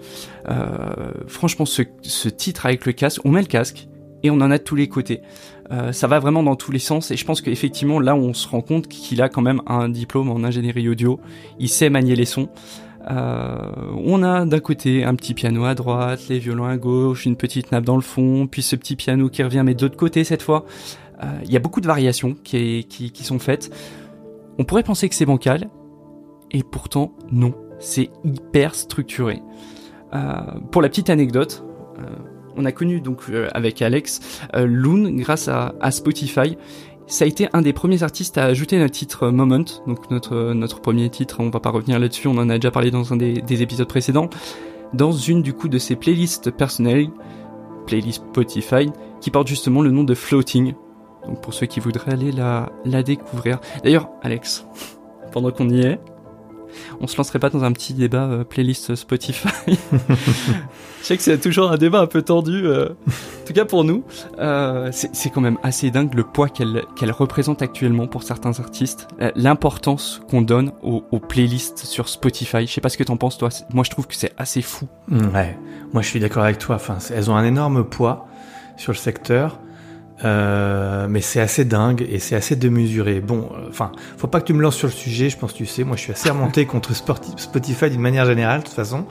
euh, 0.50 1.12
franchement, 1.28 1.66
ce, 1.66 1.82
ce 2.02 2.30
titre 2.30 2.66
avec 2.66 2.86
le 2.86 2.94
casque, 2.94 3.22
on 3.26 3.32
met 3.32 3.42
le 3.42 3.48
casque 3.48 3.88
et 4.24 4.32
on 4.32 4.36
en 4.36 4.50
a 4.50 4.58
de 4.58 4.64
tous 4.64 4.76
les 4.76 4.88
côtés. 4.88 5.22
Euh, 5.72 5.92
ça 5.92 6.08
va 6.08 6.20
vraiment 6.20 6.42
dans 6.42 6.56
tous 6.56 6.72
les 6.72 6.80
sens 6.80 7.12
et 7.12 7.18
je 7.18 7.26
pense 7.26 7.42
qu'effectivement 7.42 8.00
là 8.00 8.16
on 8.16 8.34
se 8.34 8.48
rend 8.48 8.62
compte 8.62 8.88
qu'il 8.88 9.22
a 9.22 9.30
quand 9.30 9.42
même 9.42 9.62
un 9.66 9.90
diplôme 9.90 10.30
en 10.30 10.44
ingénierie 10.44 10.88
audio. 10.90 11.20
Il 11.60 11.70
sait 11.70 11.90
manier 11.90 12.16
les 12.16 12.26
sons. 12.26 12.50
Euh, 13.12 13.72
on 14.06 14.24
a 14.24 14.46
d'un 14.46 14.60
côté 14.62 15.04
un 15.04 15.16
petit 15.16 15.34
piano 15.34 15.66
à 15.66 15.76
droite, 15.76 16.22
les 16.30 16.40
violons 16.40 16.66
à 16.66 16.78
gauche, 16.78 17.26
une 17.26 17.36
petite 17.36 17.74
nappe 17.74 17.84
dans 17.84 17.98
le 17.98 18.02
fond, 18.02 18.48
puis 18.48 18.62
ce 18.62 18.78
petit 18.78 18.96
piano 18.96 19.28
qui 19.30 19.44
revient 19.44 19.64
mais 19.66 19.74
de 19.74 19.82
l'autre 19.82 19.98
côté 19.98 20.24
cette 20.24 20.42
fois. 20.42 20.66
Il 21.22 21.50
euh, 21.50 21.52
y 21.52 21.56
a 21.56 21.60
beaucoup 21.60 21.82
de 21.82 21.88
variations 21.88 22.36
qui, 22.44 22.86
qui, 22.86 23.12
qui, 23.12 23.24
sont 23.24 23.40
faites. 23.40 23.72
On 24.58 24.64
pourrait 24.64 24.84
penser 24.84 25.10
que 25.10 25.16
c'est 25.16 25.26
bancal, 25.26 25.70
et 26.52 26.64
pourtant 26.64 27.14
non, 27.32 27.54
c'est 27.80 28.10
hyper 28.24 28.76
structuré. 28.76 29.42
Euh, 30.14 30.20
pour 30.72 30.82
la 30.82 30.90
petite 30.90 31.10
anecdote, 31.10 31.64
euh, 32.00 32.04
on 32.56 32.66
a 32.66 32.72
connu 32.72 33.02
donc 33.02 33.24
euh, 33.30 33.48
avec 33.54 33.82
Alex 33.82 34.22
Loon 34.54 35.12
grâce 35.16 35.48
à, 35.48 35.74
à, 35.82 35.92
Spotify. 35.92 36.58
Ça 37.08 37.26
a 37.26 37.28
été 37.28 37.50
un 37.54 37.62
des 37.62 37.74
premiers 37.74 38.04
artistes 38.04 38.38
à 38.38 38.46
ajouter 38.46 38.78
notre 38.78 38.94
titre 38.94 39.30
Moment, 39.30 39.66
donc 39.88 40.10
notre 40.12 40.54
notre 40.54 40.80
premier 40.80 41.10
titre. 41.10 41.38
On 41.40 41.50
va 41.50 41.60
pas 41.60 41.72
revenir 41.72 42.00
là-dessus, 42.00 42.28
on 42.28 42.38
en 42.38 42.50
a 42.50 42.56
déjà 42.56 42.72
parlé 42.72 42.92
dans 42.92 43.12
un 43.12 43.18
des, 43.18 43.34
des 43.34 43.62
épisodes 43.62 43.88
précédents. 43.88 44.30
Dans 44.94 45.12
une 45.12 45.42
du 45.42 45.54
coup 45.54 45.70
de 45.70 45.80
ses 45.80 45.96
playlists 45.96 46.52
personnelles, 46.52 47.10
playlist 47.88 48.24
Spotify, 48.30 48.92
qui 49.20 49.32
porte 49.32 49.48
justement 49.48 49.82
le 49.82 49.90
nom 49.90 50.04
de 50.04 50.14
Floating, 50.14 50.76
donc 51.28 51.42
pour 51.42 51.54
ceux 51.54 51.66
qui 51.66 51.80
voudraient 51.80 52.14
aller 52.14 52.32
la, 52.32 52.72
la 52.86 53.04
découvrir. 53.04 53.60
D'ailleurs, 53.84 54.10
Alex, 54.22 54.66
pendant 55.32 55.52
qu'on 55.52 55.70
y 55.70 55.82
est, 55.82 56.00
on 57.00 57.08
se 57.08 57.18
lancerait 57.18 57.40
pas 57.40 57.50
dans 57.50 57.64
un 57.64 57.72
petit 57.72 57.94
débat 57.94 58.24
euh, 58.24 58.44
playlist 58.44 58.96
Spotify 58.96 59.50
Je 61.04 61.08
sais 61.08 61.18
que 61.18 61.24
c'est 61.24 61.38
toujours 61.38 61.70
un 61.70 61.76
débat 61.76 62.00
un 62.00 62.08
peu 62.08 62.22
tendu, 62.22 62.66
euh, 62.66 62.88
en 62.88 63.46
tout 63.46 63.52
cas 63.52 63.66
pour 63.66 63.84
nous. 63.84 64.06
Euh, 64.40 64.90
c'est 64.94 65.30
quand 65.30 65.42
même 65.42 65.58
assez 65.62 65.92
dingue 65.92 66.14
le 66.14 66.24
poids 66.24 66.48
qu'elle 66.48 66.84
qu'elle 66.96 67.12
représente 67.12 67.62
actuellement 67.62 68.08
pour 68.08 68.24
certains 68.24 68.58
artistes, 68.62 69.10
euh, 69.22 69.30
l'importance 69.36 70.22
qu'on 70.30 70.42
donne 70.42 70.72
aux, 70.82 71.04
aux, 71.12 71.20
playlists 71.20 71.80
sur 71.80 72.08
Spotify. 72.08 72.66
Je 72.66 72.72
sais 72.72 72.80
pas 72.80 72.88
ce 72.88 72.98
que 72.98 73.04
t'en 73.04 73.18
penses 73.18 73.38
toi. 73.38 73.50
Moi 73.74 73.84
je 73.84 73.90
trouve 73.90 74.08
que 74.08 74.16
c'est 74.16 74.32
assez 74.38 74.62
fou. 74.62 74.88
Ouais, 75.12 75.60
moi 75.92 76.02
je 76.02 76.08
suis 76.08 76.22
d'accord 76.22 76.44
avec 76.44 76.58
toi. 76.58 76.76
Enfin, 76.76 77.00
elles 77.14 77.30
ont 77.30 77.36
un 77.36 77.44
énorme 77.44 77.84
poids 77.84 78.26
sur 78.78 78.94
le 78.94 78.98
secteur. 78.98 79.60
Euh, 80.24 81.08
mais 81.10 81.22
c'est 81.22 81.42
assez 81.42 81.66
dingue 81.66 82.06
et 82.10 82.20
c'est 82.20 82.36
assez 82.36 82.56
démesuré. 82.56 83.20
Bon, 83.20 83.50
enfin, 83.70 83.92
euh, 83.94 84.00
faut 84.18 84.28
pas 84.28 84.40
que 84.40 84.46
tu 84.46 84.54
me 84.54 84.62
lances 84.62 84.76
sur 84.78 84.88
le 84.88 84.94
sujet, 84.94 85.30
je 85.30 85.38
pense 85.38 85.52
que 85.52 85.58
tu 85.58 85.66
sais, 85.66 85.84
moi 85.84 85.98
je 85.98 86.02
suis 86.02 86.12
assez 86.14 86.30
remonté 86.30 86.66
contre 86.74 86.94
Spotify 86.94 87.90
d'une 87.90 88.02
manière 88.02 88.26
générale, 88.26 88.62
de 88.62 88.66
toute 88.66 88.74
façon, 88.74 89.06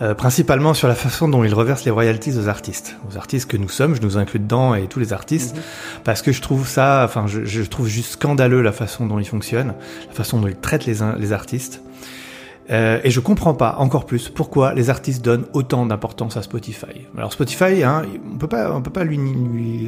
euh, 0.00 0.14
principalement 0.14 0.72
sur 0.72 0.88
la 0.88 0.94
façon 0.94 1.28
dont 1.28 1.44
ils 1.44 1.52
reversent 1.52 1.84
les 1.84 1.90
royalties 1.90 2.38
aux 2.38 2.48
artistes, 2.48 2.96
aux 3.10 3.18
artistes 3.18 3.50
que 3.50 3.56
nous 3.56 3.68
sommes, 3.68 3.94
je 3.94 4.00
nous 4.00 4.16
inclus 4.16 4.38
dedans 4.40 4.74
et 4.74 4.86
tous 4.86 5.00
les 5.00 5.12
artistes, 5.12 5.56
mm 5.56 5.58
-hmm. 5.58 6.02
parce 6.04 6.22
que 6.22 6.32
je 6.32 6.40
trouve 6.40 6.66
ça, 6.66 7.02
enfin, 7.04 7.26
je, 7.26 7.44
je, 7.44 7.62
trouve 7.62 7.88
juste 7.88 8.12
scandaleux 8.12 8.62
la 8.62 8.72
façon 8.72 9.06
dont 9.06 9.18
ils 9.18 9.28
fonctionnent, 9.28 9.74
la 10.08 10.14
façon 10.14 10.40
dont 10.40 10.48
ils 10.48 10.56
traitent 10.56 10.86
les, 10.86 10.98
les 11.18 11.32
artistes. 11.32 11.82
Euh, 12.70 13.00
et 13.02 13.10
je 13.10 13.20
comprends 13.20 13.54
pas 13.54 13.76
encore 13.78 14.04
plus 14.04 14.28
pourquoi 14.28 14.74
les 14.74 14.90
artistes 14.90 15.24
donnent 15.24 15.46
autant 15.54 15.86
d'importance 15.86 16.36
à 16.36 16.42
Spotify. 16.42 17.06
Alors 17.16 17.32
Spotify, 17.32 17.82
hein, 17.82 18.02
on 18.30 18.36
peut 18.36 18.46
pas, 18.46 18.74
on 18.74 18.82
peut 18.82 18.90
pas 18.90 19.04
lui, 19.04 19.18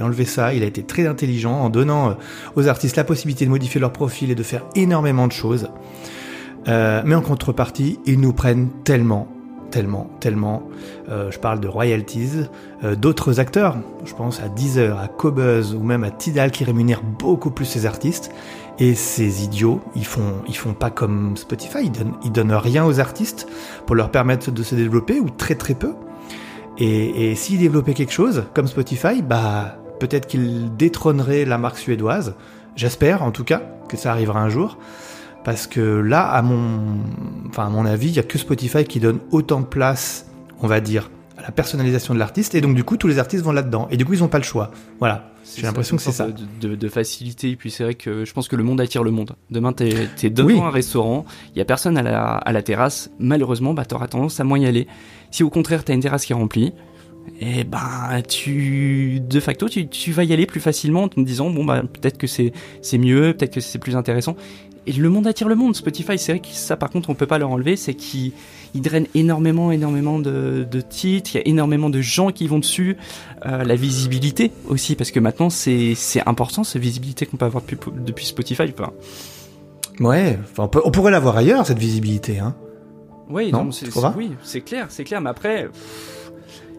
enlever 0.02 0.24
ça. 0.24 0.54
Il 0.54 0.62
a 0.62 0.66
été 0.66 0.82
très 0.82 1.06
intelligent 1.06 1.52
en 1.52 1.68
donnant 1.68 2.10
euh, 2.10 2.14
aux 2.56 2.68
artistes 2.68 2.96
la 2.96 3.04
possibilité 3.04 3.44
de 3.44 3.50
modifier 3.50 3.80
leur 3.80 3.92
profil 3.92 4.30
et 4.30 4.34
de 4.34 4.42
faire 4.42 4.62
énormément 4.74 5.26
de 5.26 5.32
choses. 5.32 5.68
Euh, 6.68 7.02
mais 7.04 7.14
en 7.14 7.22
contrepartie, 7.22 7.98
ils 8.06 8.20
nous 8.20 8.32
prennent 8.32 8.68
tellement, 8.84 9.28
tellement, 9.70 10.10
tellement. 10.20 10.62
Euh, 11.08 11.30
je 11.30 11.38
parle 11.38 11.60
de 11.60 11.68
royalties, 11.68 12.46
euh, 12.84 12.96
d'autres 12.96 13.40
acteurs. 13.40 13.76
Je 14.04 14.14
pense 14.14 14.40
à 14.40 14.48
Deezer, 14.48 14.98
à 14.98 15.08
Cobuzz 15.08 15.74
ou 15.74 15.82
même 15.82 16.04
à 16.04 16.10
Tidal 16.10 16.50
qui 16.50 16.64
rémunèrent 16.64 17.02
beaucoup 17.02 17.50
plus 17.50 17.64
ces 17.64 17.86
artistes. 17.86 18.30
Et 18.78 18.94
ces 18.94 19.44
idiots, 19.44 19.80
ils 19.94 20.06
font, 20.06 20.42
font 20.52 20.72
pas 20.72 20.90
comme 20.90 21.36
Spotify, 21.36 21.84
ils 21.84 21.92
donnent, 21.92 22.14
ils 22.24 22.32
donnent 22.32 22.52
rien 22.52 22.84
aux 22.86 22.98
artistes 22.98 23.46
pour 23.86 23.94
leur 23.94 24.10
permettre 24.10 24.50
de 24.50 24.62
se 24.62 24.74
développer 24.74 25.20
ou 25.20 25.28
très 25.28 25.54
très 25.54 25.74
peu. 25.74 25.92
Et, 26.78 27.30
et 27.30 27.34
s'ils 27.34 27.58
développaient 27.58 27.92
quelque 27.94 28.12
chose 28.12 28.44
comme 28.54 28.66
Spotify, 28.66 29.20
bah 29.22 29.76
peut-être 29.98 30.26
qu'ils 30.26 30.74
détrôneraient 30.76 31.44
la 31.44 31.58
marque 31.58 31.76
suédoise. 31.76 32.34
J'espère 32.74 33.22
en 33.22 33.32
tout 33.32 33.44
cas 33.44 33.62
que 33.88 33.98
ça 33.98 34.12
arrivera 34.12 34.40
un 34.40 34.48
jour. 34.48 34.78
Parce 35.44 35.66
que 35.66 35.80
là, 35.80 36.28
à 36.28 36.42
mon, 36.42 36.98
enfin 37.48 37.66
à 37.66 37.70
mon 37.70 37.86
avis, 37.86 38.08
il 38.08 38.14
y 38.14 38.18
a 38.18 38.22
que 38.22 38.38
Spotify 38.38 38.84
qui 38.84 39.00
donne 39.00 39.20
autant 39.30 39.60
de 39.60 39.66
place, 39.66 40.26
on 40.60 40.66
va 40.66 40.80
dire, 40.80 41.10
à 41.38 41.42
la 41.42 41.50
personnalisation 41.50 42.12
de 42.14 42.18
l'artiste. 42.18 42.54
Et 42.54 42.60
donc 42.60 42.74
du 42.74 42.84
coup, 42.84 42.96
tous 42.96 43.08
les 43.08 43.18
artistes 43.18 43.42
vont 43.42 43.52
là-dedans. 43.52 43.88
Et 43.90 43.96
du 43.96 44.04
coup, 44.04 44.12
ils 44.12 44.20
n'ont 44.20 44.28
pas 44.28 44.38
le 44.38 44.44
choix. 44.44 44.70
Voilà. 44.98 45.32
J'ai 45.56 45.62
l'impression 45.62 45.96
que 45.96 46.02
c'est 46.02 46.12
ça. 46.12 46.28
De, 46.28 46.68
de, 46.68 46.76
de, 46.76 46.88
facilité. 46.88 47.50
Et 47.50 47.56
puis 47.56 47.70
c'est 47.70 47.82
vrai 47.82 47.94
que 47.94 48.24
je 48.24 48.32
pense 48.32 48.46
que 48.46 48.56
le 48.56 48.62
monde 48.62 48.80
attire 48.80 49.02
le 49.02 49.10
monde. 49.10 49.32
Demain, 49.50 49.72
t'es 49.72 50.08
es 50.22 50.30
devant 50.30 50.48
oui. 50.48 50.60
un 50.60 50.70
restaurant, 50.70 51.24
il 51.54 51.58
y 51.58 51.60
a 51.62 51.64
personne 51.64 51.96
à 51.96 52.02
la, 52.02 52.34
à 52.34 52.52
la 52.52 52.62
terrasse. 52.62 53.10
Malheureusement, 53.18 53.74
bah, 53.74 53.84
t'auras 53.84 54.06
tendance 54.06 54.38
à 54.38 54.44
moins 54.44 54.58
y 54.58 54.66
aller. 54.66 54.86
Si 55.30 55.42
au 55.42 55.50
contraire, 55.50 55.84
t'as 55.84 55.94
une 55.94 56.00
terrasse 56.00 56.26
qui 56.26 56.32
est 56.32 56.36
remplie, 56.36 56.72
et 57.40 57.64
bah 57.64 58.22
tu 58.26 59.20
de 59.20 59.40
facto 59.40 59.68
tu, 59.68 59.88
tu 59.88 60.12
vas 60.12 60.24
y 60.24 60.32
aller 60.32 60.46
plus 60.46 60.60
facilement 60.60 61.04
en 61.04 61.08
te 61.08 61.20
disant 61.20 61.50
bon 61.50 61.64
bah 61.64 61.82
peut-être 61.82 62.18
que 62.18 62.26
c'est 62.26 62.52
mieux, 62.98 63.34
peut-être 63.36 63.54
que 63.54 63.60
c'est 63.60 63.78
plus 63.78 63.96
intéressant. 63.96 64.36
Et 64.86 64.92
le 64.92 65.08
monde 65.10 65.26
attire 65.26 65.48
le 65.48 65.54
monde. 65.54 65.76
Spotify, 65.76 66.18
c'est 66.18 66.32
vrai 66.32 66.40
que 66.40 66.48
ça 66.48 66.76
par 66.76 66.90
contre 66.90 67.10
on 67.10 67.14
peut 67.14 67.26
pas 67.26 67.38
leur 67.38 67.50
enlever, 67.50 67.76
c'est 67.76 67.94
qu'ils 67.94 68.32
il 68.74 68.80
draine 68.80 69.06
énormément, 69.14 69.72
énormément 69.72 70.18
de, 70.18 70.66
de, 70.70 70.80
titres. 70.80 71.30
Il 71.34 71.38
y 71.38 71.40
a 71.40 71.46
énormément 71.46 71.90
de 71.90 72.00
gens 72.00 72.30
qui 72.30 72.46
vont 72.46 72.58
dessus. 72.58 72.96
Euh, 73.46 73.64
la 73.64 73.74
visibilité 73.74 74.52
aussi, 74.68 74.96
parce 74.96 75.10
que 75.10 75.20
maintenant 75.20 75.50
c'est 75.50 75.94
c'est 75.94 76.26
important 76.26 76.64
cette 76.64 76.82
visibilité 76.82 77.26
qu'on 77.26 77.36
peut 77.36 77.46
avoir 77.46 77.62
depuis, 77.62 77.90
depuis 78.04 78.24
Spotify. 78.24 78.64
Enfin. 78.72 78.92
Ouais, 80.00 80.38
enfin, 80.42 80.64
on, 80.64 80.68
peut, 80.68 80.80
on, 80.84 80.90
pourrait 80.90 81.10
l'avoir 81.10 81.36
ailleurs 81.36 81.66
cette 81.66 81.78
visibilité, 81.78 82.38
hein. 82.38 82.54
Oui, 83.28 83.52
non, 83.52 83.70
c'est 83.70 83.86
oui, 84.16 84.32
clair, 84.64 84.86
c'est 84.88 85.04
clair. 85.04 85.20
Mais 85.20 85.30
après, 85.30 85.68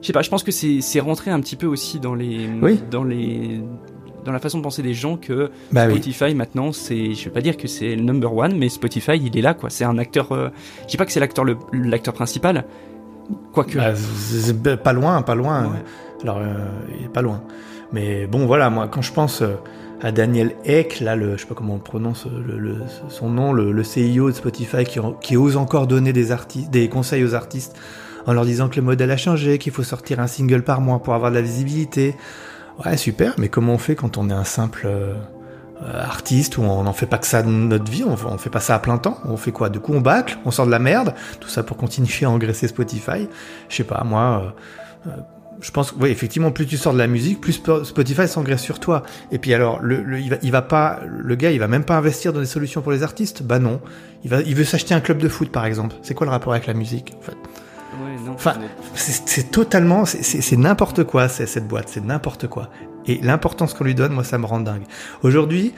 je 0.01 0.07
sais 0.07 0.13
pas, 0.13 0.21
je 0.21 0.29
pense 0.29 0.43
que 0.43 0.51
c'est 0.51 0.99
rentré 0.99 1.31
un 1.31 1.39
petit 1.39 1.55
peu 1.55 1.67
aussi 1.67 1.99
dans 1.99 2.15
les 2.15 2.49
oui. 2.61 2.79
dans 2.89 3.03
les 3.03 3.61
dans 4.25 4.31
la 4.31 4.39
façon 4.39 4.57
de 4.60 4.63
penser 4.63 4.81
des 4.81 4.93
gens 4.93 5.17
que 5.17 5.51
bah 5.71 5.89
Spotify 5.89 6.25
oui. 6.25 6.36
maintenant 6.36 6.71
c'est 6.71 7.13
je 7.13 7.25
vais 7.25 7.31
pas 7.31 7.41
dire 7.41 7.57
que 7.57 7.67
c'est 7.67 7.95
le 7.95 8.03
number 8.03 8.34
one 8.36 8.57
mais 8.57 8.69
Spotify 8.69 9.13
il 9.21 9.38
est 9.38 9.41
là 9.41 9.53
quoi. 9.53 9.69
C'est 9.69 9.84
un 9.84 9.97
acteur 9.97 10.31
euh, 10.31 10.49
je 10.84 10.88
dis 10.88 10.97
pas 10.97 11.05
que 11.05 11.12
c'est 11.12 11.19
l'acteur 11.19 11.45
l'acteur 11.73 12.13
principal 12.13 12.65
quoique. 13.53 13.77
Bah, 14.53 14.77
pas 14.77 14.93
loin 14.93 15.21
pas 15.21 15.36
loin. 15.36 15.65
Ouais. 15.65 15.79
alors 16.23 16.38
euh, 16.38 16.65
il 16.99 17.05
est 17.05 17.10
pas 17.10 17.21
loin. 17.21 17.41
Mais 17.93 18.27
bon 18.27 18.45
voilà 18.45 18.69
moi 18.69 18.88
quand 18.88 19.01
je 19.01 19.12
pense 19.13 19.41
euh, 19.41 19.55
à 20.01 20.12
Daniel 20.12 20.55
Eck 20.65 20.99
là 20.99 21.15
le 21.15 21.36
je 21.38 21.41
sais 21.41 21.47
pas 21.47 21.55
comment 21.55 21.75
on 21.75 21.79
prononce 21.79 22.25
le, 22.25 22.57
le, 22.57 22.77
son 23.10 23.29
nom 23.29 23.53
le, 23.53 23.71
le 23.71 23.84
CIO 23.84 24.29
de 24.29 24.36
Spotify 24.36 24.84
qui, 24.84 24.99
qui 25.21 25.38
ose 25.38 25.57
encore 25.57 25.88
donner 25.88 26.13
des 26.13 26.31
artistes 26.31 26.69
des 26.71 26.89
conseils 26.89 27.23
aux 27.23 27.36
artistes 27.36 27.75
en 28.27 28.34
leur 28.34 28.45
disant 28.45 28.69
que 28.69 28.75
le 28.75 28.84
modèle 28.84 29.12
a 29.12 29.17
changé 29.17 29.57
qu'il 29.57 29.71
faut 29.73 29.84
sortir 29.84 30.19
un 30.19 30.27
single 30.27 30.63
par 30.63 30.79
mois 30.79 30.99
pour 30.99 31.13
avoir 31.15 31.31
de 31.31 31.36
la 31.36 31.41
visibilité 31.41 32.15
Ouais, 32.84 32.97
super, 32.97 33.36
mais 33.38 33.49
comment 33.49 33.73
on 33.73 33.77
fait 33.77 33.95
quand 33.95 34.17
on 34.17 34.29
est 34.29 34.34
un 34.34 34.43
simple 34.43 34.88
euh, 34.88 35.13
artiste 35.84 36.57
ou 36.57 36.63
on 36.63 36.84
n'en 36.84 36.93
fait 36.93 37.05
pas 37.05 37.17
que 37.17 37.27
ça 37.27 37.43
de 37.43 37.49
notre 37.49 37.91
vie, 37.91 38.03
on, 38.03 38.13
on 38.13 38.38
fait 38.38 38.49
pas 38.49 38.60
ça 38.60 38.75
à 38.75 38.79
plein 38.79 38.97
temps, 38.97 39.19
on 39.25 39.38
fait 39.38 39.51
quoi 39.51 39.69
Du 39.69 39.79
coup, 39.79 39.93
on 39.93 40.01
bâcle, 40.01 40.38
on 40.45 40.51
sort 40.51 40.65
de 40.65 40.71
la 40.71 40.79
merde, 40.79 41.13
tout 41.39 41.49
ça 41.49 41.63
pour 41.63 41.77
continuer 41.77 42.10
à 42.23 42.29
engraisser 42.29 42.67
Spotify. 42.67 43.27
Je 43.69 43.75
sais 43.75 43.84
pas, 43.84 44.03
moi, 44.03 44.53
euh, 45.07 45.10
euh, 45.10 45.15
je 45.60 45.71
pense, 45.71 45.93
oui, 45.99 46.10
effectivement, 46.10 46.51
plus 46.51 46.65
tu 46.65 46.77
sors 46.77 46.93
de 46.93 46.97
la 46.97 47.07
musique, 47.07 47.39
plus 47.39 47.62
Spotify 47.84 48.27
s'engraisse 48.27 48.62
sur 48.62 48.79
toi. 48.79 49.03
Et 49.31 49.38
puis 49.38 49.53
alors, 49.53 49.79
le, 49.81 50.01
le, 50.01 50.19
il, 50.19 50.29
va, 50.29 50.38
il 50.41 50.51
va 50.51 50.62
pas, 50.62 50.99
le 51.05 51.36
gars, 51.36 51.51
il 51.51 51.60
va 51.60 51.67
même 51.67 51.84
pas 51.84 51.97
investir 51.97 52.34
dans 52.34 52.39
des 52.39 52.45
solutions 52.45 52.81
pour 52.81 52.91
les 52.91 53.03
artistes? 53.03 53.43
Bah 53.43 53.60
non, 53.60 53.79
il 54.23 54.29
va, 54.29 54.41
il 54.41 54.55
veut 54.55 54.63
s'acheter 54.63 54.93
un 54.93 55.01
club 55.01 55.19
de 55.19 55.29
foot, 55.29 55.51
par 55.51 55.65
exemple. 55.65 55.95
C'est 56.01 56.13
quoi 56.13 56.25
le 56.25 56.31
rapport 56.31 56.53
avec 56.53 56.67
la 56.67 56.73
musique, 56.73 57.13
en 57.19 57.21
fait? 57.21 57.38
Enfin, 58.41 58.56
c'est 58.95 59.51
totalement, 59.51 60.06
c'est 60.06 60.58
n'importe 60.58 61.04
quoi 61.04 61.27
cette 61.30 61.67
boîte, 61.67 61.89
c'est 61.89 62.04
n'importe 62.04 62.47
quoi. 62.47 62.69
Et 63.06 63.19
l'importance 63.21 63.73
qu'on 63.73 63.84
lui 63.84 63.95
donne, 63.95 64.13
moi, 64.13 64.23
ça 64.23 64.38
me 64.38 64.45
rend 64.45 64.60
dingue. 64.60 64.84
Aujourd'hui, 65.23 65.73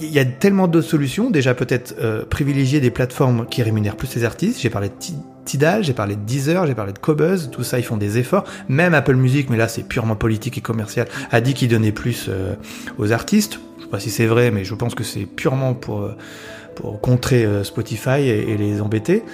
il 0.00 0.10
y 0.10 0.18
a 0.18 0.24
tellement 0.24 0.68
d'autres 0.68 0.88
solutions. 0.88 1.30
Déjà, 1.30 1.54
peut-être 1.54 1.94
euh, 2.00 2.24
privilégier 2.24 2.80
des 2.80 2.90
plateformes 2.90 3.46
qui 3.46 3.62
rémunèrent 3.62 3.96
plus 3.96 4.14
les 4.14 4.24
artistes. 4.24 4.60
J'ai 4.60 4.70
parlé 4.70 4.88
de 4.88 4.94
Tidal, 5.44 5.84
j'ai 5.84 5.92
parlé 5.92 6.16
de 6.16 6.20
Deezer, 6.20 6.66
j'ai 6.66 6.74
parlé 6.74 6.92
de 6.92 6.98
Cobuzz. 6.98 7.50
Tout 7.50 7.62
ça, 7.62 7.78
ils 7.78 7.84
font 7.84 7.96
des 7.96 8.18
efforts. 8.18 8.44
Même 8.68 8.94
Apple 8.94 9.16
Music, 9.16 9.50
mais 9.50 9.56
là, 9.56 9.68
c'est 9.68 9.82
purement 9.82 10.16
politique 10.16 10.58
et 10.58 10.60
commercial, 10.60 11.06
a 11.30 11.40
dit 11.40 11.54
qu'il 11.54 11.68
donnait 11.68 11.92
plus 11.92 12.26
euh, 12.28 12.54
aux 12.98 13.12
artistes. 13.12 13.60
Je 13.78 13.84
sais 13.84 13.90
pas 13.90 14.00
si 14.00 14.10
c'est 14.10 14.26
vrai, 14.26 14.50
mais 14.50 14.64
je 14.64 14.74
pense 14.74 14.94
que 14.94 15.04
c'est 15.04 15.26
purement 15.26 15.74
pour 15.74 16.02
euh, 16.02 16.16
pour 16.76 17.00
contrer 17.00 17.44
euh, 17.44 17.64
Spotify 17.64 18.20
et, 18.20 18.52
et 18.52 18.56
les 18.56 18.80
embêter. 18.80 19.24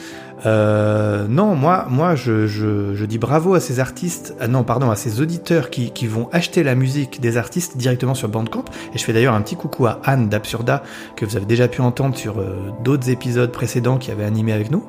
Euh, 0.45 1.27
non, 1.29 1.55
moi, 1.55 1.87
moi, 1.89 2.15
je, 2.15 3.05
dis 3.05 3.19
bravo 3.19 3.55
à 3.55 3.61
ces 3.61 3.81
artistes, 3.81 4.35
ah 4.41 4.49
non, 4.49 4.65
pardon, 4.65 4.91
à 4.91 4.97
ces 4.97 5.21
auditeurs 5.21 5.71
qui, 5.71 6.07
vont 6.07 6.29
acheter 6.33 6.63
la 6.63 6.75
musique 6.75 7.21
des 7.21 7.37
artistes 7.37 7.77
directement 7.77 8.15
sur 8.15 8.29
Bandcamp. 8.29 8.65
Et 8.95 8.99
je 8.99 9.05
fais 9.05 9.13
d'ailleurs 9.13 9.35
un 9.35 9.43
petit 9.43 9.57
coucou 9.57 9.87
à 9.87 10.01
Anne 10.05 10.29
d'Absurda, 10.29 10.83
que 11.17 11.25
vous 11.25 11.37
avez 11.37 11.47
déjà 11.47 11.69
pu 11.69 11.81
entendre 11.81 12.17
sur 12.17 12.39
euh, 12.39 12.71
d'autres 12.83 13.09
épisodes 13.09 13.53
précédents 13.53 13.99
qui 13.99 14.11
avaient 14.11 14.25
animé 14.25 14.53
avec 14.53 14.71
nous. 14.71 14.85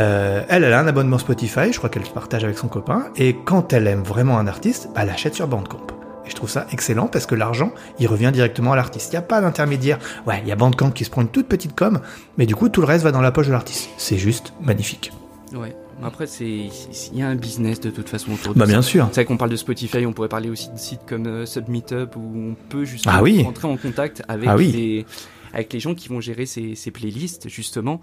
Euh, 0.00 0.42
elle, 0.48 0.64
elle 0.64 0.72
a 0.72 0.80
un 0.80 0.86
abonnement 0.86 1.18
Spotify, 1.18 1.72
je 1.72 1.78
crois 1.78 1.90
qu'elle 1.90 2.02
partage 2.02 2.44
avec 2.44 2.56
son 2.56 2.68
copain, 2.68 3.06
et 3.16 3.36
quand 3.44 3.72
elle 3.72 3.86
aime 3.86 4.02
vraiment 4.02 4.38
un 4.38 4.46
artiste, 4.46 4.88
bah, 4.94 5.02
elle 5.02 5.10
achète 5.10 5.34
sur 5.34 5.46
Bandcamp. 5.48 5.97
Et 6.28 6.30
je 6.30 6.36
trouve 6.36 6.50
ça 6.50 6.66
excellent 6.72 7.06
parce 7.06 7.24
que 7.24 7.34
l'argent, 7.34 7.72
il 7.98 8.06
revient 8.06 8.30
directement 8.32 8.72
à 8.74 8.76
l'artiste. 8.76 9.08
Il 9.12 9.14
n'y 9.16 9.18
a 9.18 9.22
pas 9.22 9.40
d'intermédiaire. 9.40 9.98
Ouais, 10.26 10.40
il 10.42 10.48
y 10.48 10.52
a 10.52 10.56
Bandcamp 10.56 10.90
qui 10.90 11.06
se 11.06 11.10
prend 11.10 11.22
une 11.22 11.28
toute 11.30 11.48
petite 11.48 11.74
com, 11.74 12.00
mais 12.36 12.44
du 12.44 12.54
coup, 12.54 12.68
tout 12.68 12.82
le 12.82 12.86
reste 12.86 13.02
va 13.02 13.12
dans 13.12 13.22
la 13.22 13.32
poche 13.32 13.46
de 13.46 13.52
l'artiste. 13.52 13.88
C'est 13.96 14.18
juste 14.18 14.52
magnifique. 14.60 15.10
Ouais. 15.54 15.74
Après, 16.04 16.26
il 16.40 16.70
y 17.14 17.22
a 17.22 17.28
un 17.28 17.34
business 17.34 17.80
de 17.80 17.90
toute 17.90 18.08
façon 18.10 18.32
autour 18.32 18.52
de 18.54 18.58
bah, 18.58 18.66
ça. 18.66 18.70
bien 18.70 18.82
sûr. 18.82 19.06
C'est 19.10 19.14
vrai 19.22 19.24
qu'on 19.24 19.36
parle 19.38 19.50
de 19.50 19.56
Spotify, 19.56 20.04
on 20.06 20.12
pourrait 20.12 20.28
parler 20.28 20.50
aussi 20.50 20.68
de 20.70 20.78
sites 20.78 21.00
comme 21.08 21.26
euh, 21.26 21.46
Submeetup 21.46 22.14
où 22.14 22.20
on 22.36 22.54
peut 22.68 22.84
justement 22.84 23.14
Ah 23.18 23.22
oui. 23.22 23.42
rentrer 23.42 23.66
en 23.66 23.76
contact 23.76 24.22
avec 24.28 24.48
Ah 24.48 24.54
oui. 24.56 25.04
avec 25.52 25.72
les 25.72 25.80
gens 25.80 25.94
qui 25.96 26.08
vont 26.08 26.20
gérer 26.20 26.46
ces, 26.46 26.74
ces 26.76 26.92
playlists 26.92 27.48
justement. 27.48 28.00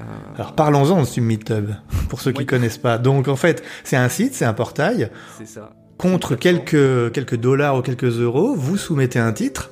Euh, 0.00 0.04
Alors 0.34 0.52
parlons-en 0.54 1.00
de 1.00 1.06
Submeetup, 1.06 1.70
pour 2.10 2.20
ceux 2.20 2.32
qui 2.32 2.40
Oui. 2.40 2.46
connaissent 2.46 2.76
pas. 2.76 2.98
Donc 2.98 3.28
en 3.28 3.36
fait, 3.36 3.62
c'est 3.84 3.96
un 3.96 4.08
site, 4.10 4.34
c'est 4.34 4.44
un 4.44 4.52
portail. 4.52 5.08
c'est 5.38 5.46
ça. 5.48 5.70
Contre 5.98 6.36
quelques, 6.36 7.12
quelques 7.12 7.36
dollars 7.36 7.76
ou 7.76 7.82
quelques 7.82 8.20
euros, 8.20 8.54
vous 8.54 8.76
soumettez 8.76 9.18
un 9.18 9.32
titre. 9.32 9.70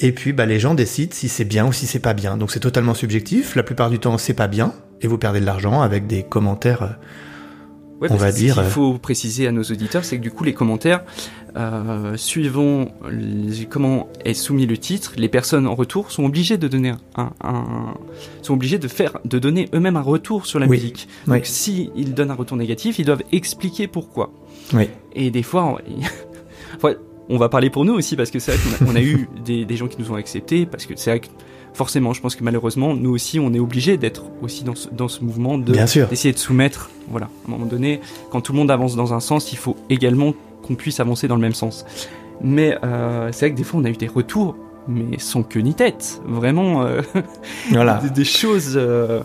Et 0.00 0.12
puis 0.12 0.32
bah, 0.32 0.46
les 0.46 0.58
gens 0.58 0.74
décident 0.74 1.14
si 1.14 1.28
c'est 1.28 1.44
bien 1.44 1.66
ou 1.66 1.72
si 1.72 1.86
c'est 1.86 2.00
pas 2.00 2.12
bien. 2.12 2.36
Donc 2.36 2.50
c'est 2.50 2.60
totalement 2.60 2.94
subjectif. 2.94 3.54
La 3.54 3.62
plupart 3.62 3.88
du 3.88 4.00
temps, 4.00 4.18
c'est 4.18 4.34
pas 4.34 4.48
bien. 4.48 4.74
Et 5.00 5.06
vous 5.06 5.16
perdez 5.16 5.40
de 5.40 5.46
l'argent 5.46 5.80
avec 5.80 6.06
des 6.06 6.24
commentaires. 6.24 6.98
Euh, 7.96 8.00
Ouais, 8.00 8.08
On 8.10 8.16
va 8.16 8.32
dire, 8.32 8.54
Ce 8.56 8.60
euh, 8.60 8.62
qu'il 8.64 8.72
faut 8.72 8.94
préciser 8.98 9.46
à 9.46 9.52
nos 9.52 9.62
auditeurs, 9.62 10.04
c'est 10.04 10.16
que 10.18 10.22
du 10.22 10.30
coup, 10.30 10.44
les 10.44 10.52
commentaires, 10.54 11.02
euh, 11.56 12.16
suivant 12.16 12.88
les- 13.10 13.66
comment 13.66 14.08
est 14.24 14.34
soumis 14.34 14.66
le 14.66 14.76
titre, 14.76 15.12
les 15.16 15.28
personnes 15.28 15.66
en 15.66 15.74
retour 15.74 16.10
sont 16.10 16.24
obligées 16.24 16.58
de 16.58 16.66
donner 16.68 16.92
un, 17.16 17.30
un- 17.42 17.94
sont 18.42 18.54
obligées 18.54 18.78
de 18.78 18.88
faire, 18.88 19.18
de 19.24 19.38
donner 19.38 19.68
eux-mêmes 19.74 19.96
un 19.96 20.00
retour 20.02 20.46
sur 20.46 20.58
la 20.58 20.66
Oui. 20.66 20.76
musique. 20.78 21.08
Oui. 21.28 21.36
Donc, 21.36 21.46
si 21.46 21.90
ils 21.96 22.12
donnent 22.14 22.32
un 22.32 22.34
retour 22.34 22.56
négatif, 22.56 22.98
ils 22.98 23.04
doivent 23.06 23.22
expliquer 23.32 23.86
pourquoi. 23.86 24.32
Oui. 24.72 24.88
Et 25.14 25.30
des 25.30 25.42
fois, 25.44 25.78
on, 27.28 27.36
va 27.38 27.48
parler 27.48 27.70
pour 27.70 27.84
nous 27.84 27.94
aussi 27.94 28.16
parce 28.16 28.30
que 28.30 28.38
c'est 28.38 28.52
vrai 28.56 28.76
qu'on 28.78 28.86
a, 28.86 28.90
on 28.92 28.96
a 28.96 29.00
eu 29.02 29.28
des, 29.44 29.64
des 29.64 29.76
gens 29.76 29.86
qui 29.86 30.00
nous 30.00 30.10
ont 30.10 30.16
acceptés 30.16 30.66
parce 30.66 30.86
que 30.86 30.94
c'est 30.96 31.10
vrai 31.10 31.20
que 31.20 31.26
forcément, 31.74 32.12
je 32.14 32.20
pense 32.22 32.34
que 32.36 32.42
malheureusement, 32.44 32.94
nous 32.94 33.10
aussi, 33.10 33.38
on 33.38 33.52
est 33.52 33.58
obligés 33.58 33.96
d'être 33.98 34.22
aussi 34.42 34.64
dans 34.64 34.74
ce, 34.74 34.88
dans 34.90 35.08
ce 35.08 35.22
mouvement 35.22 35.58
de 35.58 35.72
Bien 35.72 35.86
sûr. 35.86 36.08
d'essayer 36.08 36.32
de 36.32 36.38
soumettre. 36.38 36.88
Voilà, 37.10 37.26
à 37.26 37.48
un 37.48 37.50
moment 37.50 37.66
donné, 37.66 38.00
quand 38.30 38.40
tout 38.40 38.52
le 38.52 38.58
monde 38.58 38.70
avance 38.70 38.96
dans 38.96 39.12
un 39.12 39.20
sens, 39.20 39.52
il 39.52 39.58
faut 39.58 39.76
également 39.90 40.32
qu'on 40.62 40.74
puisse 40.76 41.00
avancer 41.00 41.28
dans 41.28 41.34
le 41.36 41.42
même 41.42 41.52
sens. 41.54 41.84
Mais 42.40 42.78
euh, 42.84 43.28
c'est 43.32 43.46
vrai 43.46 43.50
que 43.52 43.56
des 43.56 43.64
fois, 43.64 43.80
on 43.80 43.84
a 43.84 43.90
eu 43.90 43.96
des 43.96 44.06
retours, 44.08 44.56
mais 44.88 45.18
sans 45.18 45.42
queue 45.42 45.60
ni 45.60 45.74
tête. 45.74 46.22
Vraiment, 46.26 46.82
euh, 46.84 47.02
Voilà. 47.70 48.00
des, 48.02 48.10
des 48.10 48.24
choses. 48.24 48.74
euh, 48.76 49.22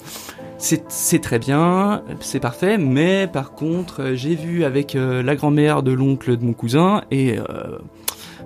c'est 0.58 0.84
c'est 0.90 1.20
très 1.20 1.40
bien, 1.40 2.02
c'est 2.20 2.42
parfait, 2.42 2.78
mais 2.78 3.28
par 3.32 3.52
contre, 3.54 4.12
j'ai 4.16 4.36
vu 4.36 4.66
avec 4.66 4.94
la 4.94 5.36
grand-mère 5.38 5.84
de 5.84 5.94
l'oncle 5.94 6.36
de 6.36 6.44
mon 6.44 6.52
cousin 6.52 7.02
et 7.12 7.38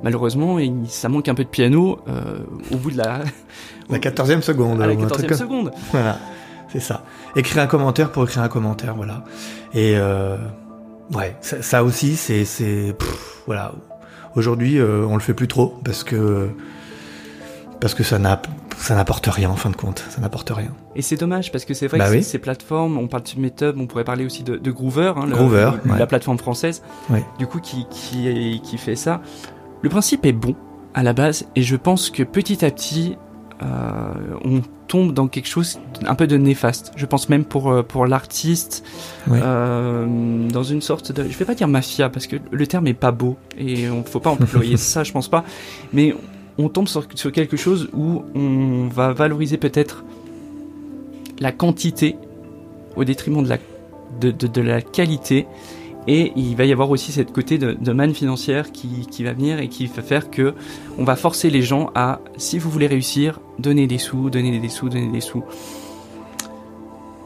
malheureusement, 0.02 0.58
il- 0.60 0.88
ça 0.90 1.10
manque 1.10 1.28
un 1.30 1.36
peu 1.36 1.44
de 1.44 1.50
piano 1.50 2.00
euh, 2.08 2.40
au 2.72 2.78
bout 2.78 2.92
de 2.92 2.98
la, 2.98 3.20
La 3.90 4.00
quatorzième 4.00 4.42
seconde. 4.42 4.82
à 4.82 4.88
la 4.88 4.94
ou 4.94 5.04
un 5.04 5.08
truc 5.08 5.26
14e 5.26 5.28
comme- 5.30 5.38
seconde. 5.38 5.72
Voilà, 5.92 6.18
c'est 6.72 6.80
ça. 6.80 7.04
Écrire 7.36 7.62
un 7.64 7.68
commentaire 7.68 8.12
pour 8.12 8.24
écrire 8.24 8.44
un 8.44 8.48
commentaire, 8.50 8.96
voilà. 8.96 9.24
Et 9.74 9.94
euh, 9.98 10.38
ouais, 11.14 11.36
ça, 11.42 11.62
ça 11.62 11.84
aussi, 11.84 12.16
c'est, 12.16 12.96
voilà. 13.46 13.74
Aujourd'hui, 14.36 14.80
euh, 14.80 15.06
on 15.08 15.14
le 15.16 15.22
fait 15.22 15.34
plus 15.36 15.48
trop 15.48 15.76
parce 15.84 16.04
que 16.04 16.50
parce 17.80 17.94
que 17.96 18.04
ça 18.04 18.18
n'a, 18.18 18.42
ça 18.78 18.96
n'apporte 18.96 19.28
rien 19.28 19.50
en 19.50 19.56
fin 19.58 19.70
de 19.70 19.76
compte. 19.76 20.04
Ça 20.10 20.22
n'apporte 20.22 20.50
rien. 20.52 20.70
Et 20.96 21.02
c'est 21.02 21.18
dommage 21.18 21.52
parce 21.52 21.66
que 21.66 21.74
c'est 21.74 21.88
vrai 21.88 21.98
Bah 21.98 22.06
que 22.08 22.12
oui. 22.16 22.24
ces- 22.24 22.40
plateformes, 22.40 22.98
on 22.98 23.08
parle 23.08 23.24
de 23.24 23.28
Submetup, 23.28 23.76
on 23.78 23.88
pourrait 23.88 24.06
parler 24.06 24.26
aussi 24.26 24.44
de, 24.44 24.56
de 24.56 24.72
Groover, 24.72 25.14
hein, 25.18 25.26
le- 25.28 25.36
Groover, 25.36 25.72
le- 25.84 25.92
ouais. 25.92 26.00
la 26.00 26.08
plateforme 26.08 26.38
française, 26.38 26.82
Ouais. 27.10 27.24
du 27.40 27.46
coup 27.46 27.60
qui, 27.60 27.86
qui, 27.92 28.62
qui 28.64 28.78
fait 28.78 28.96
ça. 28.96 29.22
Le 29.84 29.90
principe 29.90 30.26
est 30.26 30.32
bon 30.32 30.56
à 30.94 31.04
la 31.04 31.12
base 31.12 31.46
et 31.58 31.62
je 31.62 31.76
pense 31.76 32.10
que 32.10 32.24
petit 32.24 32.64
à 32.64 32.72
petit, 32.72 33.18
euh, 33.62 34.14
on 34.46 34.62
tombe 34.88 35.14
dans 35.14 35.28
quelque 35.28 35.48
chose 35.48 35.78
un 36.06 36.16
peu 36.16 36.26
de 36.26 36.38
néfaste. 36.38 36.94
Je 36.96 37.06
pense 37.06 37.28
même 37.28 37.44
pour, 37.44 37.70
euh, 37.70 37.84
pour 37.84 38.08
l'artiste, 38.08 38.86
euh, 39.30 40.48
dans 40.50 40.64
une 40.64 40.82
sorte 40.82 41.12
de... 41.12 41.24
Je 41.24 41.38
vais 41.38 41.44
pas 41.44 41.54
dire 41.54 41.68
mafia 41.68 42.10
parce 42.10 42.28
que 42.28 42.38
le 42.50 42.66
terme 42.66 42.88
est 42.88 42.94
pas 42.94 43.12
beau 43.12 43.36
et 43.58 43.90
on 43.90 44.06
faut 44.06 44.22
pas 44.22 44.30
employer 44.30 44.78
ça, 44.78 45.04
je 45.04 45.12
pense 45.12 45.28
pas. 45.28 45.44
Mais 45.92 46.16
on 46.58 46.70
tombe 46.70 46.88
sur, 46.88 47.06
sur 47.16 47.34
quelque 47.34 47.58
chose 47.58 47.90
où 47.92 48.24
on 48.36 48.88
va 48.88 49.12
valoriser 49.12 49.58
peut-être 49.58 50.06
la 51.40 51.52
quantité 51.52 52.16
au 52.96 53.04
détriment 53.04 53.44
de 53.44 53.50
la, 53.50 53.58
de, 54.22 54.32
de, 54.32 54.48
de 54.48 54.62
la 54.62 54.82
qualité. 54.82 55.46
Et 56.08 56.34
il 56.36 56.56
va 56.56 56.66
y 56.66 56.72
avoir 56.72 56.90
aussi 56.90 57.12
cette 57.12 57.32
côté 57.32 57.58
de, 57.58 57.94
manne 57.94 58.14
financière 58.14 58.72
qui, 58.72 59.08
qui 59.10 59.24
va 59.24 59.34
venir 59.34 59.60
et 59.60 59.70
qui 59.70 59.88
va 59.88 60.02
faire 60.02 60.30
que 60.30 60.54
on 60.98 61.04
va 61.04 61.16
forcer 61.16 61.50
les 61.50 61.62
gens 61.62 61.92
à, 61.96 62.20
si 62.38 62.60
vous 62.60 62.70
voulez 62.70 62.88
réussir, 62.88 63.40
donner 63.60 63.88
des 63.88 63.98
sous, 63.98 64.30
donner 64.30 64.60
des 64.60 64.70
sous, 64.70 64.90
donner 64.90 65.12
des 65.12 65.22
sous. 65.22 65.44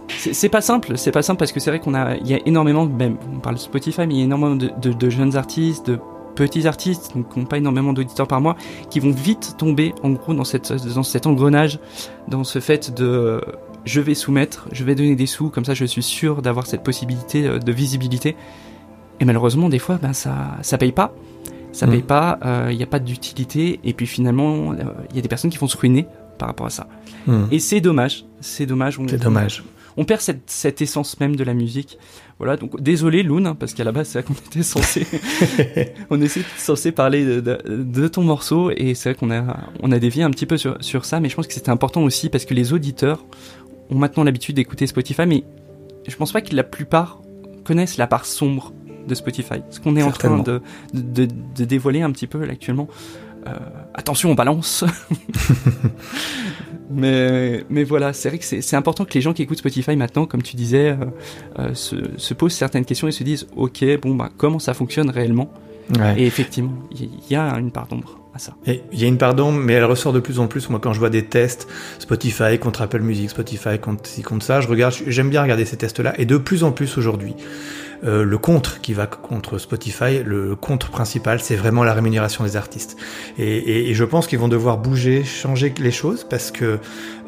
C'est 0.10 0.50
pas 0.50 0.62
simple, 0.62 0.98
c'est 0.98 1.12
pas 1.12 1.22
simple 1.22 1.40
parce 1.40 1.52
que 1.52 1.60
c'est 1.60 1.70
vrai 1.70 1.80
qu'on 1.80 1.94
a, 1.94 2.16
il 2.18 2.28
y 2.28 2.34
a 2.34 2.40
énormément, 2.46 2.86
même, 2.86 3.18
on 3.34 3.40
parle 3.40 3.56
de 3.56 3.62
Spotify, 3.62 4.02
mais 4.08 4.16
il 4.16 4.18
y 4.18 4.22
a 4.22 4.26
énormément 4.26 4.56
de 4.56 5.10
jeunes 5.10 5.36
artistes, 5.36 5.88
de 5.88 6.00
petits 6.38 6.68
artistes, 6.68 7.12
donc 7.16 7.34
qui 7.34 7.40
n'ont 7.40 7.46
pas 7.46 7.58
énormément 7.58 7.94
d'auditeurs 7.94 8.28
par 8.28 8.40
mois, 8.40 8.56
qui 8.90 9.00
vont 9.00 9.12
vite 9.12 9.56
tomber 9.58 9.94
en 10.04 10.12
gros 10.12 10.34
dans, 10.34 10.44
cette, 10.44 10.72
dans 10.94 11.04
cet 11.04 11.26
engrenage, 11.26 11.80
dans 12.28 12.44
ce 12.44 12.60
fait 12.60 12.94
de 12.96 13.42
je 13.86 14.02
vais 14.02 14.16
soumettre, 14.16 14.68
je 14.72 14.84
vais 14.84 14.96
donner 14.96 15.16
des 15.16 15.26
sous, 15.26 15.50
comme 15.50 15.66
ça 15.66 15.74
je 15.74 15.86
suis 15.86 16.04
sûr 16.04 16.42
d'avoir 16.42 16.68
cette 16.68 16.84
possibilité 16.84 17.48
euh, 17.48 17.60
de 17.60 17.72
visibilité. 17.72 18.36
Et 19.20 19.26
malheureusement, 19.26 19.70
des 19.70 19.80
fois, 19.80 19.98
ben, 20.02 20.14
ça, 20.14 20.58
ça 20.62 20.78
paye 20.78 20.92
pas. 20.92 21.14
Ça 21.72 21.86
Mm. 21.88 21.92
paye 21.92 22.02
pas, 22.02 22.40
euh, 22.46 22.68
il 22.72 22.78
n'y 22.78 22.84
a 22.84 22.88
pas 22.88 23.00
d'utilité, 23.00 23.80
et 23.84 23.94
puis 23.94 24.08
finalement, 24.08 24.72
euh, 24.74 24.76
il 25.12 25.16
y 25.16 25.20
a 25.20 25.22
des 25.22 25.28
personnes 25.28 25.52
qui 25.52 25.58
vont 25.58 25.68
se 25.68 25.78
ruiner 25.78 26.08
par 26.40 26.48
rapport 26.48 26.66
à 26.68 26.70
ça. 26.72 26.88
Hmm. 27.28 27.46
Et 27.52 27.60
c'est 27.60 27.82
dommage, 27.82 28.26
c'est 28.42 28.66
dommage. 28.66 29.00
on- 29.00 29.08
C'est 29.08 29.22
dommage. 29.22 29.64
On 30.00 30.06
perd 30.06 30.22
cette, 30.22 30.44
cette 30.50 30.82
essence 30.82 31.20
même 31.20 31.36
de 31.36 31.44
la 31.44 31.54
musique. 31.56 31.98
Voilà, 32.38 32.56
donc 32.56 32.80
désolé 32.80 33.24
Loon, 33.24 33.46
hein, 33.46 33.56
parce 33.56 33.74
qu'à 33.74 33.84
la 33.84 33.92
base 33.92 34.08
c'est 34.10 34.22
vrai 34.22 34.28
qu'on 34.28 34.40
était 34.48 34.62
censé, 34.64 35.08
on 36.12 36.22
était 36.22 36.42
censé 36.58 36.92
parler 36.92 37.26
de, 37.26 37.40
de, 37.42 37.58
de 37.68 38.08
ton 38.08 38.22
morceau 38.24 38.70
et 38.76 38.94
c'est 38.94 39.10
vrai 39.12 39.20
qu'on 39.20 39.32
a, 39.32 39.58
on 39.82 39.92
a 39.92 39.98
dévié 40.00 40.22
un 40.24 40.30
petit 40.30 40.46
peu 40.46 40.58
sur, 40.58 40.78
sur 40.82 41.04
ça, 41.06 41.20
mais 41.20 41.30
je 41.30 41.36
pense 41.36 41.48
que 41.48 41.54
c'était 41.54 41.72
important 41.72 42.04
aussi 42.04 42.30
parce 42.30 42.46
que 42.46 42.54
les 42.54 42.74
auditeurs 42.74 43.26
ont 43.90 43.96
maintenant 43.98 44.24
l'habitude 44.24 44.56
d'écouter 44.56 44.86
Spotify, 44.86 45.26
mais 45.26 45.44
je 46.08 46.16
pense 46.16 46.32
pas 46.32 46.42
que 46.42 46.56
la 46.56 46.64
plupart 46.64 47.22
connaissent 47.66 47.98
la 47.98 48.06
part 48.08 48.26
sombre 48.26 48.74
de 49.08 49.16
Spotify. 49.16 49.62
Ce 49.70 49.80
qu'on 49.80 49.96
est 49.96 50.04
en 50.04 50.12
train 50.12 50.40
de, 50.40 50.62
de, 50.94 51.66
dévoiler 51.66 52.02
un 52.02 52.12
petit 52.12 52.28
peu 52.28 52.44
là, 52.46 52.54
actuellement. 52.54 52.88
Euh, 53.48 53.52
attention, 53.94 54.32
on 54.32 54.36
balance. 54.36 54.84
mais, 56.90 57.64
mais 57.70 57.84
voilà, 57.84 58.14
c'est 58.14 58.30
vrai 58.30 58.38
que 58.40 58.46
c'est 58.46 58.76
important 58.76 59.06
que 59.06 59.14
les 59.14 59.22
gens 59.22 59.34
qui 59.34 59.42
écoutent 59.42 59.60
Spotify 59.60 59.96
maintenant, 59.96 60.26
comme 60.26 60.44
tu 60.44 60.56
disais, 60.56 60.90
euh, 60.90 61.06
euh, 61.60 61.74
se, 61.74 61.96
se 62.18 62.34
posent 62.34 62.54
certaines 62.54 62.86
questions 62.86 63.08
et 63.08 63.12
se 63.12 63.24
disent, 63.24 63.48
ok, 63.56 63.86
bon 64.02 64.16
bah 64.16 64.30
comment 64.38 64.60
ça 64.60 64.74
fonctionne 64.74 65.10
réellement? 65.10 65.52
Ouais. 65.98 66.22
Et 66.22 66.26
effectivement, 66.26 66.74
il 66.92 67.06
y, 67.30 67.34
y 67.34 67.36
a 67.36 67.58
une 67.58 67.72
part 67.72 67.88
d'ombre 67.88 68.20
à 68.34 68.40
ça. 68.40 68.54
Et 68.66 68.82
Il 68.92 69.00
y 69.00 69.06
a 69.06 69.08
une 69.08 69.18
part 69.18 69.36
d'ombre, 69.36 69.60
mais 69.60 69.74
elle 69.74 69.86
ressort 69.86 70.12
de 70.12 70.20
plus 70.20 70.40
en 70.40 70.48
plus. 70.48 70.70
Moi, 70.70 70.80
quand 70.82 70.94
je 70.94 71.00
vois 71.00 71.10
des 71.10 71.26
tests, 71.26 71.68
Spotify 72.00 72.60
contre 72.60 72.82
Apple 72.82 73.02
Music, 73.02 73.30
Spotify 73.30 73.80
contre 73.80 74.04
contre 74.24 74.46
ça, 74.46 74.60
je 74.60 74.68
regarde, 74.68 74.94
j'aime 75.08 75.30
bien 75.30 75.42
regarder 75.42 75.64
ces 75.64 75.78
tests-là. 75.78 76.14
Et 76.20 76.26
de 76.26 76.38
plus 76.38 76.64
en 76.64 76.72
plus 76.72 76.98
aujourd'hui, 76.98 77.36
euh, 78.04 78.24
le 78.24 78.38
contre 78.38 78.82
qui 78.82 78.94
va 78.94 79.08
contre 79.08 79.58
Spotify, 79.58 80.22
le 80.24 80.56
contre 80.56 80.90
principal, 80.92 81.40
c'est 81.40 81.56
vraiment 81.56 81.84
la 81.84 81.94
rémunération 81.94 82.44
des 82.44 82.56
artistes. 82.56 82.98
Et, 83.38 83.58
et- 83.58 83.90
et 83.90 83.94
je 83.94 84.04
pense 84.04 84.28
qu'ils 84.28 84.40
vont 84.40 84.48
devoir 84.48 84.78
bouger, 84.78 85.24
changer 85.24 85.74
les 85.80 85.92
choses 85.92 86.24
parce 86.30 86.52
que 86.52 86.80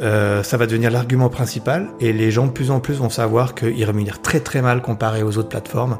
euh, 0.01 0.43
ça 0.43 0.57
va 0.57 0.67
devenir 0.67 0.91
l'argument 0.91 1.29
principal 1.29 1.87
et 1.99 2.13
les 2.13 2.31
gens 2.31 2.45
de 2.47 2.51
plus 2.51 2.71
en 2.71 2.79
plus 2.79 2.95
vont 2.95 3.09
savoir 3.09 3.55
qu'ils 3.55 3.83
rémunèrent 3.83 4.21
très 4.21 4.39
très 4.39 4.61
mal 4.61 4.81
comparé 4.81 5.23
aux 5.23 5.37
autres 5.37 5.49
plateformes. 5.49 5.97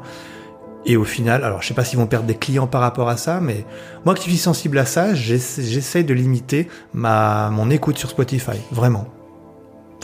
Et 0.86 0.96
au 0.96 1.04
final, 1.04 1.44
alors 1.44 1.60
je 1.60 1.68
sais 1.68 1.74
pas 1.74 1.84
s'ils 1.84 1.98
vont 1.98 2.06
perdre 2.06 2.26
des 2.26 2.36
clients 2.36 2.66
par 2.66 2.80
rapport 2.80 3.10
à 3.10 3.18
ça, 3.18 3.40
mais 3.40 3.66
moi 4.06 4.14
qui 4.14 4.22
suis 4.30 4.38
sensible 4.38 4.78
à 4.78 4.86
ça, 4.86 5.12
j'essa- 5.14 5.60
j'essaye 5.62 6.04
de 6.04 6.14
limiter 6.14 6.68
ma 6.94 7.50
mon 7.50 7.68
écoute 7.70 7.98
sur 7.98 8.08
Spotify, 8.08 8.56
vraiment, 8.72 9.06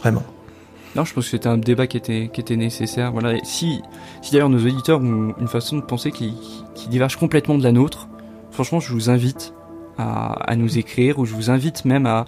vraiment. 0.02 0.22
Non, 0.96 1.04
je 1.04 1.14
pense 1.14 1.24
que 1.24 1.30
c'était 1.30 1.48
un 1.48 1.58
débat 1.58 1.86
qui 1.86 1.96
était, 1.96 2.30
qui 2.32 2.40
était 2.40 2.56
nécessaire. 2.56 3.12
Voilà. 3.12 3.34
Et 3.34 3.40
si, 3.44 3.82
si 4.22 4.32
d'ailleurs 4.32 4.48
nos 4.48 4.58
auditeurs 4.58 5.00
ont 5.00 5.34
une 5.38 5.48
façon 5.48 5.76
de 5.76 5.82
penser 5.82 6.10
qui, 6.10 6.34
qui 6.74 6.88
diverge 6.88 7.16
complètement 7.16 7.58
de 7.58 7.62
la 7.62 7.72
nôtre, 7.72 8.08
franchement, 8.50 8.80
je 8.80 8.92
vous 8.92 9.10
invite 9.10 9.52
à, 9.98 10.32
à 10.50 10.56
nous 10.56 10.78
écrire 10.78 11.18
ou 11.18 11.24
je 11.26 11.34
vous 11.34 11.50
invite 11.50 11.84
même 11.84 12.06
à, 12.06 12.24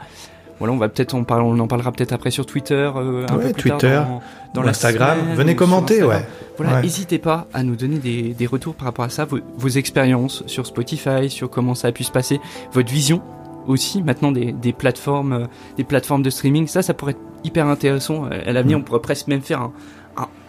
Voilà, 0.59 0.75
on 0.75 0.77
va 0.77 0.89
peut-être 0.89 1.15
en 1.15 1.25
parler, 1.25 1.45
on 1.47 1.59
en 1.59 1.67
parlera 1.69 1.93
peut-être 1.93 2.13
après 2.13 2.31
sur 2.31 2.45
Twitter, 2.47 2.75
euh, 2.95 3.27
un 3.29 3.37
Ouais, 3.37 3.43
peu 3.49 3.53
plus 3.53 3.71
Twitter, 3.71 3.89
tard 3.89 4.09
dans, 4.55 4.63
dans 4.63 4.69
Instagram. 4.69 5.19
semaine 5.21 5.37
Venez 5.37 5.55
commenter, 5.57 5.95
Instagram. 6.03 6.21
ouais. 6.23 6.29
Voilà, 6.57 6.75
Ouais. 6.75 6.83
n'hésitez 6.83 7.19
pas 7.19 7.47
à 7.55 7.63
nous 7.63 7.77
donner 7.77 7.99
des, 7.99 8.35
des 8.35 8.47
retours 8.47 8.75
par 8.75 8.87
rapport 8.87 9.05
à 9.05 9.09
ça, 9.11 9.25
vos, 9.25 9.39
vos 9.57 9.69
expériences 9.69 10.43
sur 10.47 10.67
Spotify, 10.67 11.31
sur 11.31 11.49
comment 11.49 11.75
ça 11.75 11.89
a 11.89 11.93
pu 11.93 12.03
se 12.05 12.11
passer, 12.11 12.41
votre 12.73 12.91
vision 12.91 13.23
aussi 13.69 14.03
maintenant 14.03 14.33
des, 14.33 14.53
des 14.53 14.73
plateformes, 14.73 15.33
euh, 15.33 15.47
des 15.77 15.85
plateformes 15.85 16.23
de 16.23 16.31
streaming. 16.31 16.67
Ça, 16.67 16.83
ça 16.83 16.95
pourrait 16.95 17.13
être 17.13 17.21
hyper 17.45 17.67
intéressant. 17.67 18.25
Euh, 18.27 18.41
À 18.47 18.53
l'avenir, 18.53 18.79
Mm. 18.79 18.81
on 18.81 18.85
pourrait 18.85 19.01
presque 19.01 19.29
même 19.29 19.41
faire 19.43 19.63
un, 19.63 19.73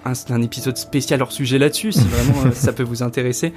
un, 0.05 0.13
un- 0.29 0.41
épisode 0.41 0.77
spécial 0.77 1.21
hors 1.21 1.31
sujet 1.31 1.57
là-dessus, 1.59 1.91
si 1.91 2.07
vraiment 2.07 2.47
euh, 2.47 2.51
ça 2.51 2.73
peut 2.73 2.83
vous 2.83 3.03
intéresser. 3.03 3.53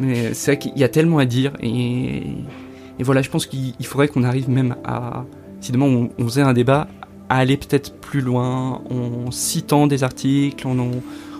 Mais 0.00 0.34
c'est 0.34 0.52
vrai 0.52 0.58
qu'il 0.58 0.76
y 0.76 0.82
a 0.84 0.88
tellement 0.88 1.18
à 1.18 1.24
dire 1.26 1.52
et, 1.60 2.22
et 2.98 3.02
voilà, 3.02 3.22
je 3.22 3.30
pense 3.30 3.46
qu'il 3.46 3.74
il 3.78 3.86
faudrait 3.86 4.08
qu'on 4.08 4.24
arrive 4.24 4.48
même 4.50 4.74
à, 4.84 5.24
si 5.60 5.70
demain 5.70 5.86
on, 5.86 6.10
on 6.18 6.24
faisait 6.26 6.42
un 6.42 6.52
débat, 6.52 6.88
à 7.28 7.36
aller 7.38 7.56
peut-être 7.56 7.94
plus 8.00 8.20
loin 8.20 8.82
en 8.90 9.30
citant 9.30 9.86
des 9.86 10.02
articles, 10.02 10.66
en, 10.66 10.78
en 10.78 10.90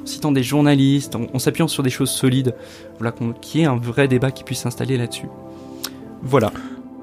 citant 0.05 0.31
des 0.33 0.43
journalistes, 0.45 1.17
en, 1.17 1.23
en 1.35 1.39
s'appuyant 1.41 1.67
sur 1.69 1.83
des 1.83 1.91
choses 1.91 2.11
solides, 2.11 2.55
voilà, 2.99 3.13
qu'il 3.41 3.61
y 3.61 3.65
ait 3.65 3.67
un 3.67 3.77
vrai 3.77 4.07
débat 4.07 4.31
qui 4.31 4.45
puisse 4.45 4.61
s'installer 4.61 4.97
là-dessus. 4.99 5.27
Voilà. 6.23 6.53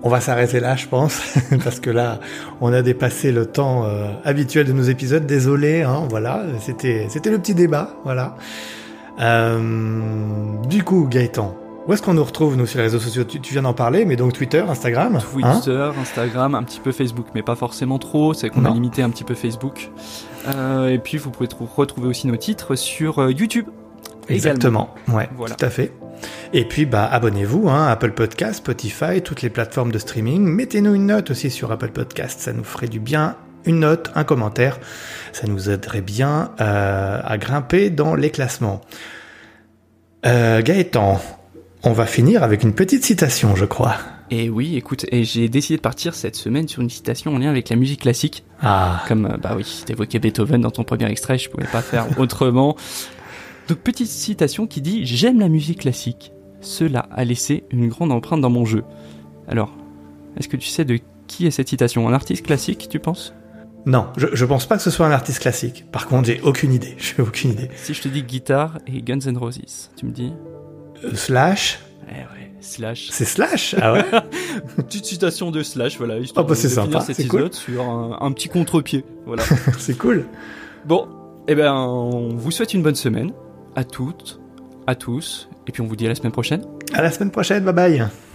On 0.04 0.10
va 0.10 0.20
s'arrêter 0.20 0.60
là, 0.60 0.76
je 0.76 0.88
pense, 0.88 1.22
parce 1.64 1.80
que 1.80 1.90
là, 1.92 2.20
on 2.60 2.74
a 2.74 2.82
dépassé 2.82 3.32
le 3.32 3.46
temps 3.46 3.86
euh, 3.86 4.08
habituel 4.26 4.66
de 4.66 4.74
nos 4.74 4.84
épisodes. 4.84 5.26
Désolé, 5.28 5.84
hein, 5.84 6.08
voilà, 6.10 6.44
c'était 6.60 7.06
c'était 7.10 7.30
le 7.30 7.38
petit 7.38 7.54
débat, 7.54 7.96
voilà. 8.04 8.36
Euh, 9.20 9.60
du 10.68 10.84
coup, 10.84 11.08
Gaëtan, 11.10 11.56
où 11.88 11.94
est-ce 11.94 12.02
qu'on 12.02 12.14
nous 12.14 12.24
retrouve 12.24 12.58
nous 12.58 12.66
sur 12.66 12.78
les 12.80 12.86
réseaux 12.86 13.00
sociaux? 13.00 13.24
Tu, 13.24 13.40
tu 13.40 13.54
viens 13.54 13.62
d'en 13.64 13.74
parler, 13.74 14.06
mais 14.06 14.16
donc 14.16 14.34
Twitter, 14.34 14.64
Instagram, 14.68 15.18
hein? 15.18 15.20
Twitter, 15.34 15.90
Instagram, 16.00 16.56
un 16.56 16.64
petit 16.64 16.80
peu 16.80 16.92
Facebook, 16.92 17.28
mais 17.36 17.44
pas 17.44 17.56
forcément 17.56 18.00
trop. 18.00 18.34
C'est 18.34 18.50
qu'on 18.50 18.66
a 18.66 18.70
limité 18.72 19.04
un 19.04 19.10
petit 19.10 19.24
peu 19.24 19.36
Facebook. 19.36 19.90
Euh, 20.48 20.90
et 20.90 20.98
puis 20.98 21.18
vous 21.18 21.30
pouvez 21.30 21.48
trou- 21.48 21.68
retrouver 21.76 22.08
aussi 22.08 22.28
nos 22.28 22.36
titres 22.38 22.76
sur 22.76 23.20
euh, 23.20 23.32
YouTube. 23.32 23.66
également. 24.30 24.36
Exactement, 24.36 24.90
ouais, 25.10 25.30
Voilà. 25.38 25.56
tout 25.56 25.66
à 25.66 25.70
fait. 25.70 25.92
Et 26.54 26.66
puis, 26.66 26.86
bah, 26.86 27.06
abonnez-vous, 27.06 27.70
hein, 27.70 27.88
Apple 27.88 28.12
Podcast, 28.12 28.56
Spotify, 28.56 29.22
toutes 29.22 29.42
les 29.42 29.50
plateformes 29.50 29.92
de 29.92 30.00
streaming. 30.00 30.44
Mettez-nous 30.44 30.94
une 30.94 31.08
note 31.08 31.32
aussi 31.32 31.50
sur 31.50 31.72
Apple 31.72 31.92
Podcast, 31.92 32.40
ça 32.40 32.54
nous 32.54 32.64
ferait 32.64 32.88
du 32.88 33.00
bien. 33.00 33.36
Une 33.66 33.80
note, 33.80 34.12
un 34.16 34.24
commentaire, 34.24 34.80
ça 35.34 35.48
nous 35.48 35.70
aiderait 35.70 36.02
bien 36.02 36.52
euh, 36.60 37.20
à 37.24 37.38
grimper 37.38 37.90
dans 37.92 38.16
les 38.16 38.32
classements. 38.32 38.82
Euh, 40.26 40.62
Gaëtan, 40.62 41.22
on 41.84 41.94
va 41.94 42.06
finir 42.06 42.44
avec 42.44 42.64
une 42.64 42.74
petite 42.74 43.04
citation, 43.06 43.56
je 43.56 43.66
crois. 43.66 43.98
Et 44.32 44.50
oui, 44.50 44.78
écoute, 44.78 45.06
et 45.12 45.26
j'ai 45.26 45.50
décidé 45.50 45.76
de 45.76 45.82
partir 45.82 46.16
cette 46.16 46.38
semaine 46.38 46.68
sur 46.68 46.82
une 46.82 46.90
citation 46.90 47.36
en 47.36 47.38
lien 47.38 47.50
avec 47.50 47.70
la 47.70 47.76
musique 47.76 48.02
classique. 48.02 48.46
Ah, 48.62 49.04
Comme, 49.08 49.26
euh, 49.26 49.38
bah 49.38 49.54
oui, 49.58 49.84
t'évoquais 49.86 50.20
Beethoven 50.20 50.62
dans 50.62 50.72
ton 50.72 50.84
premier 50.84 51.10
extrait, 51.12 51.38
je 51.38 51.50
pouvais 51.50 51.68
pas 51.68 51.82
faire 51.82 52.08
autrement. 52.18 52.78
Donc, 53.68 53.80
petite 53.80 54.08
citation 54.08 54.68
qui 54.68 54.82
dit 54.82 55.06
J'aime 55.06 55.40
la 55.40 55.50
musique 55.50 55.80
classique. 55.80 56.32
Cela 56.62 57.00
a 57.12 57.24
laissé 57.26 57.64
une 57.72 57.88
grande 57.88 58.12
empreinte 58.12 58.42
dans 58.42 58.50
mon 58.50 58.66
jeu. 58.66 58.84
Alors, 59.48 59.72
est-ce 60.38 60.48
que 60.48 60.58
tu 60.58 60.68
sais 60.68 60.86
de 60.86 61.00
qui 61.28 61.48
est 61.48 61.52
cette 61.52 61.70
citation? 61.70 62.08
Un 62.08 62.14
artiste 62.14 62.46
classique, 62.46 62.88
tu 62.90 63.00
penses? 63.00 63.34
Non, 63.88 64.08
je, 64.16 64.28
je 64.34 64.46
pense 64.46 64.68
pas 64.68 64.78
que 64.78 64.84
ce 64.84 64.92
soit 64.92 65.08
un 65.08 65.12
artiste 65.12 65.40
classique. 65.40 65.86
Par 65.92 66.08
contre, 66.08 66.28
j'ai 66.28 66.40
aucune 66.42 66.72
idée, 66.74 66.96
j'ai 67.00 67.22
aucune 67.22 67.52
idée. 67.52 67.70
Si 67.76 67.94
je 67.96 68.02
te 68.02 68.08
dis 68.10 68.22
guitare 68.22 68.78
et 68.86 69.02
Guns 69.02 69.22
N' 69.26 69.38
Roses, 69.38 69.90
tu 69.96 70.06
me 70.06 70.12
dis? 70.12 70.32
Euh, 71.04 71.16
Slash, 71.16 71.80
Eh 72.08 72.12
ouais, 72.14 72.52
Slash. 72.60 73.08
c'est 73.12 73.26
Slash 73.26 73.74
Ah 73.82 73.94
ouais? 73.94 74.06
Petite 74.78 75.06
citation 75.06 75.50
de 75.50 75.64
Slash, 75.64 75.98
voilà, 75.98 76.18
Oh, 76.36 76.44
bah, 76.44 76.54
c'est 76.54 76.70
sympa, 76.70 77.00
cet 77.02 77.16
c'est 77.16 77.28
cool. 77.28 77.40
épisode 77.48 77.54
sur 77.56 77.82
un, 77.82 78.18
un 78.22 78.32
petit 78.34 78.50
contre-pied. 78.50 79.04
Voilà. 79.26 79.42
C'est 79.80 79.98
cool. 79.98 80.26
bon, 80.86 81.08
eh 81.48 81.56
ben, 81.56 81.74
on 81.74 82.36
vous 82.36 82.52
souhaite 82.52 82.76
une 82.76 82.84
bonne 82.84 82.94
semaine 82.96 83.32
à 83.76 83.84
toutes, 83.84 84.40
à 84.88 84.96
tous, 84.96 85.50
et 85.68 85.72
puis 85.72 85.82
on 85.82 85.88
vous 85.88 85.96
dit 85.96 86.06
à 86.06 86.10
la 86.10 86.16
semaine 86.16 86.32
prochaine. 86.32 86.64
À 86.94 87.02
la 87.02 87.12
semaine 87.12 87.32
prochaine, 87.32 87.64
bye 87.64 87.74
bye 87.74 88.31